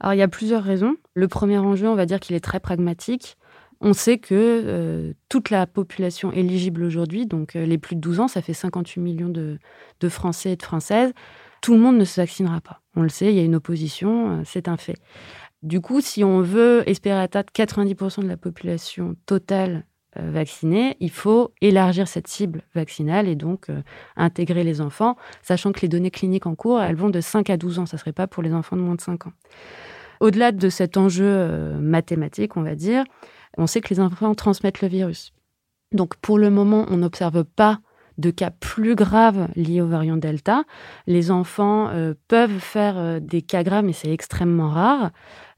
Alors 0.00 0.14
il 0.14 0.18
y 0.18 0.22
a 0.22 0.28
plusieurs 0.28 0.64
raisons. 0.64 0.96
Le 1.14 1.28
premier 1.28 1.58
enjeu, 1.58 1.88
on 1.88 1.94
va 1.94 2.06
dire 2.06 2.20
qu'il 2.20 2.34
est 2.34 2.44
très 2.44 2.60
pragmatique. 2.60 3.36
On 3.82 3.92
sait 3.92 4.18
que 4.18 4.34
euh, 4.34 5.12
toute 5.28 5.50
la 5.50 5.66
population 5.66 6.32
éligible 6.32 6.82
aujourd'hui, 6.82 7.26
donc 7.26 7.56
euh, 7.56 7.64
les 7.64 7.78
plus 7.78 7.96
de 7.96 8.00
12 8.00 8.20
ans, 8.20 8.28
ça 8.28 8.42
fait 8.42 8.52
58 8.52 9.00
millions 9.00 9.28
de, 9.28 9.58
Français 10.08 10.52
et 10.52 10.56
de 10.56 10.62
Françaises, 10.62 11.12
tout 11.62 11.74
le 11.74 11.80
monde 11.80 11.96
ne 11.96 12.04
se 12.04 12.20
vaccinera 12.20 12.60
pas. 12.60 12.82
On 12.94 13.02
le 13.02 13.08
sait, 13.08 13.32
il 13.32 13.36
y 13.36 13.40
a 13.40 13.44
une 13.44 13.54
opposition, 13.54 14.40
euh, 14.40 14.42
c'est 14.44 14.68
un 14.68 14.76
fait. 14.76 14.96
Du 15.62 15.80
coup, 15.80 16.00
si 16.00 16.24
on 16.24 16.42
veut 16.42 16.82
espérer 16.86 17.20
atteindre 17.20 17.48
90% 17.54 18.22
de 18.22 18.28
la 18.28 18.36
population 18.36 19.16
totale 19.26 19.86
vaccinés, 20.16 20.96
il 21.00 21.10
faut 21.10 21.52
élargir 21.60 22.08
cette 22.08 22.26
cible 22.26 22.62
vaccinale 22.74 23.28
et 23.28 23.36
donc 23.36 23.70
euh, 23.70 23.82
intégrer 24.16 24.64
les 24.64 24.80
enfants, 24.80 25.16
sachant 25.42 25.72
que 25.72 25.80
les 25.80 25.88
données 25.88 26.10
cliniques 26.10 26.46
en 26.46 26.54
cours, 26.54 26.80
elles 26.80 26.96
vont 26.96 27.10
de 27.10 27.20
5 27.20 27.48
à 27.50 27.56
12 27.56 27.78
ans. 27.78 27.86
Ça 27.86 27.96
ne 27.96 28.00
serait 28.00 28.12
pas 28.12 28.26
pour 28.26 28.42
les 28.42 28.52
enfants 28.52 28.76
de 28.76 28.82
moins 28.82 28.96
de 28.96 29.00
5 29.00 29.28
ans. 29.28 29.32
Au-delà 30.18 30.52
de 30.52 30.68
cet 30.68 30.96
enjeu 30.96 31.24
euh, 31.26 31.78
mathématique, 31.78 32.56
on 32.56 32.62
va 32.62 32.74
dire, 32.74 33.04
on 33.56 33.66
sait 33.66 33.80
que 33.80 33.92
les 33.94 34.00
enfants 34.00 34.34
transmettent 34.34 34.80
le 34.80 34.88
virus. 34.88 35.32
Donc 35.92 36.16
pour 36.16 36.38
le 36.38 36.50
moment, 36.50 36.86
on 36.88 36.98
n'observe 36.98 37.44
pas 37.44 37.80
de 38.18 38.30
cas 38.30 38.50
plus 38.50 38.96
graves 38.96 39.48
liés 39.56 39.80
au 39.80 39.86
variant 39.86 40.16
Delta. 40.16 40.64
Les 41.06 41.30
enfants 41.30 41.90
peuvent 42.28 42.58
faire 42.58 43.18
des 43.18 43.40
cas 43.40 43.62
graves, 43.62 43.84
mais 43.84 43.94
c'est 43.94 44.12
extrêmement 44.12 44.68
rare. 44.68 45.10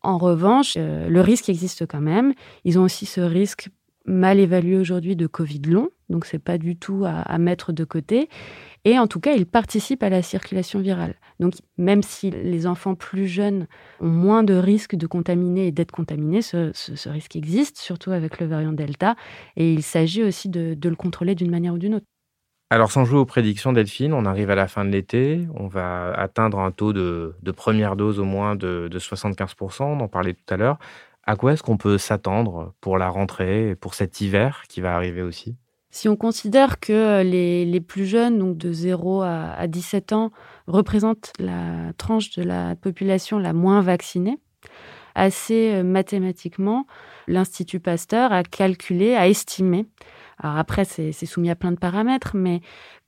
En 0.03 0.17
revanche, 0.17 0.77
le 0.77 1.21
risque 1.21 1.49
existe 1.49 1.87
quand 1.87 2.01
même. 2.01 2.35
Ils 2.65 2.79
ont 2.79 2.85
aussi 2.85 3.05
ce 3.05 3.21
risque 3.21 3.69
mal 4.05 4.39
évalué 4.41 4.77
aujourd'hui 4.77 5.17
de 5.17 5.27
Covid 5.27 5.61
long, 5.69 5.91
donc 6.09 6.27
c'est 6.27 6.39
pas 6.39 6.59
du 6.59 6.77
tout 6.77 7.05
à, 7.07 7.39
mettre 7.39 7.73
de 7.73 7.85
côté. 7.85 8.29
Et 8.85 8.99
en 8.99 9.07
tout 9.07 9.21
cas, 9.21 9.33
il 9.35 9.47
participe 9.47 10.03
à 10.03 10.11
la 10.11 10.23
circulation 10.23 10.81
virale. 10.81 11.15
Donc 11.41 11.55
même 11.79 12.03
si 12.03 12.31
les 12.31 12.67
enfants 12.67 12.95
plus 12.95 13.27
jeunes 13.27 13.67
ont 14.01 14.09
moins 14.09 14.43
de 14.43 14.55
risques 14.55 14.97
de 14.97 15.07
contaminer 15.07 15.69
et 15.69 15.73
d'être 15.73 15.93
contaminés, 15.93 16.43
ce, 16.43 17.09
risque 17.09 17.37
existe, 17.37 17.79
surtout 17.79 18.11
avec 18.11 18.41
le 18.41 18.47
variant 18.47 18.73
Delta, 18.73 19.17
et 19.57 19.73
il 19.73 19.83
s'agit 19.83 20.23
aussi 20.23 20.49
de, 20.49 20.77
le 20.83 20.97
contrôler 20.97 21.35
d'une 21.35 21.51
manière 21.51 21.75
ou 21.75 21.79
d'une 21.79 21.95
autre. 21.97 22.07
Alors, 22.71 22.91
sans 22.91 23.05
jouer 23.05 23.19
aux 23.19 23.27
prédictions, 23.27 23.75
Delphine, 23.75 24.15
on 24.15 24.25
arrive 24.25 24.49
à 24.49 24.55
la 24.55 24.67
fin 24.67 24.87
de 24.87 24.91
l'été, 24.91 25.47
on 25.55 25.67
va 25.67 26.11
atteindre 26.15 26.59
un 26.59 26.71
taux 26.71 26.95
de, 26.95 27.35
première 27.55 27.97
dose 27.97 28.19
au 28.19 28.25
moins 28.25 28.57
de, 28.57 28.89
de 28.91 28.99
75%, 28.99 29.83
on 29.83 30.01
en 30.01 30.09
parlait 30.09 30.33
tout 30.33 30.55
à 30.55 30.57
l'heure. 30.57 30.79
À 31.25 31.37
quoi 31.37 31.53
est-ce 31.53 31.63
qu'on 31.63 31.77
peut 31.77 31.99
s'attendre 31.99 32.75
pour 32.81 32.99
la 32.99 33.09
rentrée 33.09 33.77
pour 33.81 33.95
cet 33.95 34.21
hiver 34.21 34.65
qui 34.69 34.81
va 34.81 34.95
arriver 34.95 35.23
aussi? 35.23 35.57
Si 35.91 36.09
on 36.09 36.17
considère 36.17 36.81
que 36.81 36.93
euh, 36.93 37.23
les, 37.23 37.81
plus 37.81 38.07
jeunes, 38.07 38.39
donc 38.39 38.57
de 38.57 38.73
0 38.73 39.23
à, 39.23 39.67
17 39.67 40.13
ans, 40.15 40.33
représentent 40.67 41.33
la 41.39 41.93
tranche 41.99 42.31
de 42.31 42.43
la 42.43 42.75
population 42.75 43.39
la 43.39 43.53
moins 43.53 43.83
vaccinée, 43.83 44.39
assez 45.15 45.75
euh, 45.75 45.83
mathématiquement, 45.85 46.87
l'Institut 47.29 47.79
Pasteur 47.79 48.33
a 48.33 48.43
calculé, 48.43 49.15
a 49.15 49.29
estimé, 49.29 49.87
alors 50.39 50.57
après 50.57 50.87
c'est 50.87 51.13
soumis 51.13 51.51
à 51.51 51.57
plein 51.57 51.73
de 51.73 51.79
paramètres, 51.79 52.35
mais 52.35 52.63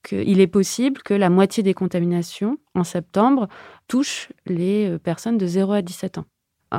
qu'il 0.07 0.41
est 0.41 0.47
possible 0.47 1.03
que 1.03 1.15
la 1.15 1.31
moitié 1.31 1.63
des 1.63 1.73
contaminations 1.73 2.59
en 2.75 2.85
septembre 2.85 3.49
touchent 3.89 4.29
les 4.45 4.91
euh, 4.91 4.99
personnes 4.99 5.39
de 5.39 5.47
0 5.47 5.73
à 5.73 5.81
17 5.81 6.19
ans. 6.19 6.27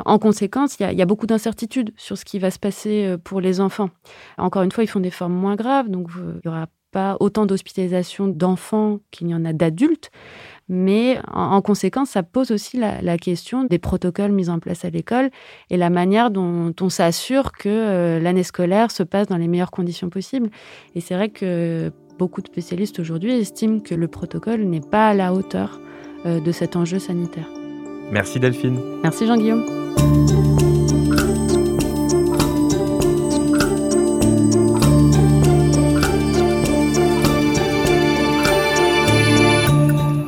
En 0.06 0.20
conséquence, 0.20 0.78
il 0.80 0.98
y, 0.98 1.02
a 1.02 1.06
beaucoup 1.06 1.28
d'incertitudes 1.28 1.94
sur 1.98 2.18
ce 2.18 2.26
qui 2.26 2.40
va 2.40 2.52
se 2.52 2.60
passer 2.60 3.06
euh, 3.06 3.18
pour 3.18 3.42
les 3.42 3.62
enfants. 3.62 3.90
Encore 4.38 4.64
une 4.64 4.72
fois, 4.72 4.84
ils 4.84 4.88
font 4.88 5.00
des 5.00 5.12
formes 5.12 5.34
moins 5.34 5.56
graves, 5.56 5.90
donc 5.90 6.10
il 6.16 6.42
n'y 6.44 6.56
aura 6.56 6.68
pas 6.92 7.18
autant 7.20 7.46
d'hospitalisation 7.46 8.28
d'enfants 8.28 9.00
qu'il 9.12 9.28
y 9.28 9.36
en 9.36 9.44
a 9.44 9.52
d'adultes. 9.54 10.12
Mais 10.68 11.20
en, 11.32 11.62
conséquence, 11.62 12.12
ça 12.12 12.24
pose 12.24 12.52
aussi 12.52 12.78
la, 12.78 13.18
question 13.18 13.66
des 13.66 13.78
protocoles 13.78 14.32
mis 14.32 14.50
en 14.50 14.60
place 14.60 14.86
à 14.86 14.90
l'école 14.90 15.30
et 15.70 15.78
la 15.78 15.90
manière 15.90 16.32
dont 16.32 16.74
on 16.82 16.90
s'assure 16.90 17.52
que 17.52 17.70
euh, 17.70 18.20
l'année 18.20 18.44
scolaire 18.44 18.92
se 18.92 19.04
passe 19.04 19.28
dans 19.28 19.38
les 19.38 19.48
meilleures 19.48 19.72
conditions 19.72 20.10
possibles. 20.10 20.50
Et 20.96 21.02
c'est 21.02 21.14
vrai 21.16 21.30
que 21.30 21.92
beaucoup 22.18 22.42
de 22.42 22.48
spécialistes 22.48 23.00
aujourd'hui 23.00 23.34
estiment 23.34 23.80
que 23.80 23.94
le 23.94 24.08
protocole 24.08 24.62
n'est 24.62 24.82
pas 24.82 25.10
à 25.10 25.14
la 25.14 25.34
hauteur 25.34 25.80
euh, 26.26 26.40
de 26.40 26.52
cet 26.52 26.76
enjeu 26.76 26.98
sanitaire. 26.98 27.48
Merci 28.12 28.40
Delphine. 28.40 28.80
Merci 29.04 29.28
Jean-Guillaume. 29.28 29.66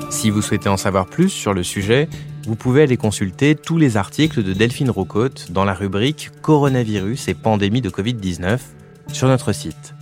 Si 0.09 0.29
vous 0.29 0.41
souhaitez 0.41 0.67
en 0.67 0.77
savoir 0.77 1.05
plus 1.05 1.29
sur 1.29 1.53
le 1.53 1.63
sujet, 1.63 2.09
vous 2.45 2.55
pouvez 2.55 2.81
aller 2.81 2.97
consulter 2.97 3.55
tous 3.55 3.77
les 3.77 3.97
articles 3.97 4.43
de 4.43 4.53
Delphine 4.53 4.89
Rocotte 4.89 5.51
dans 5.51 5.63
la 5.63 5.73
rubrique 5.73 6.31
Coronavirus 6.41 7.27
et 7.27 7.33
pandémie 7.33 7.81
de 7.81 7.89
Covid-19 7.89 8.59
sur 9.11 9.27
notre 9.27 9.53
site. 9.53 9.93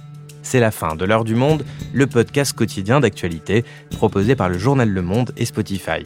C'est 0.41 0.59
la 0.59 0.71
fin 0.71 0.95
de 0.95 1.05
l'heure 1.05 1.23
du 1.23 1.35
monde, 1.35 1.65
le 1.93 2.07
podcast 2.07 2.53
quotidien 2.53 2.99
d'actualité 2.99 3.65
proposé 3.91 4.35
par 4.35 4.47
le 4.47 4.57
journal 4.57 4.89
Le 4.89 5.01
Monde 5.01 5.31
et 5.38 5.45
Spotify. 5.45 6.05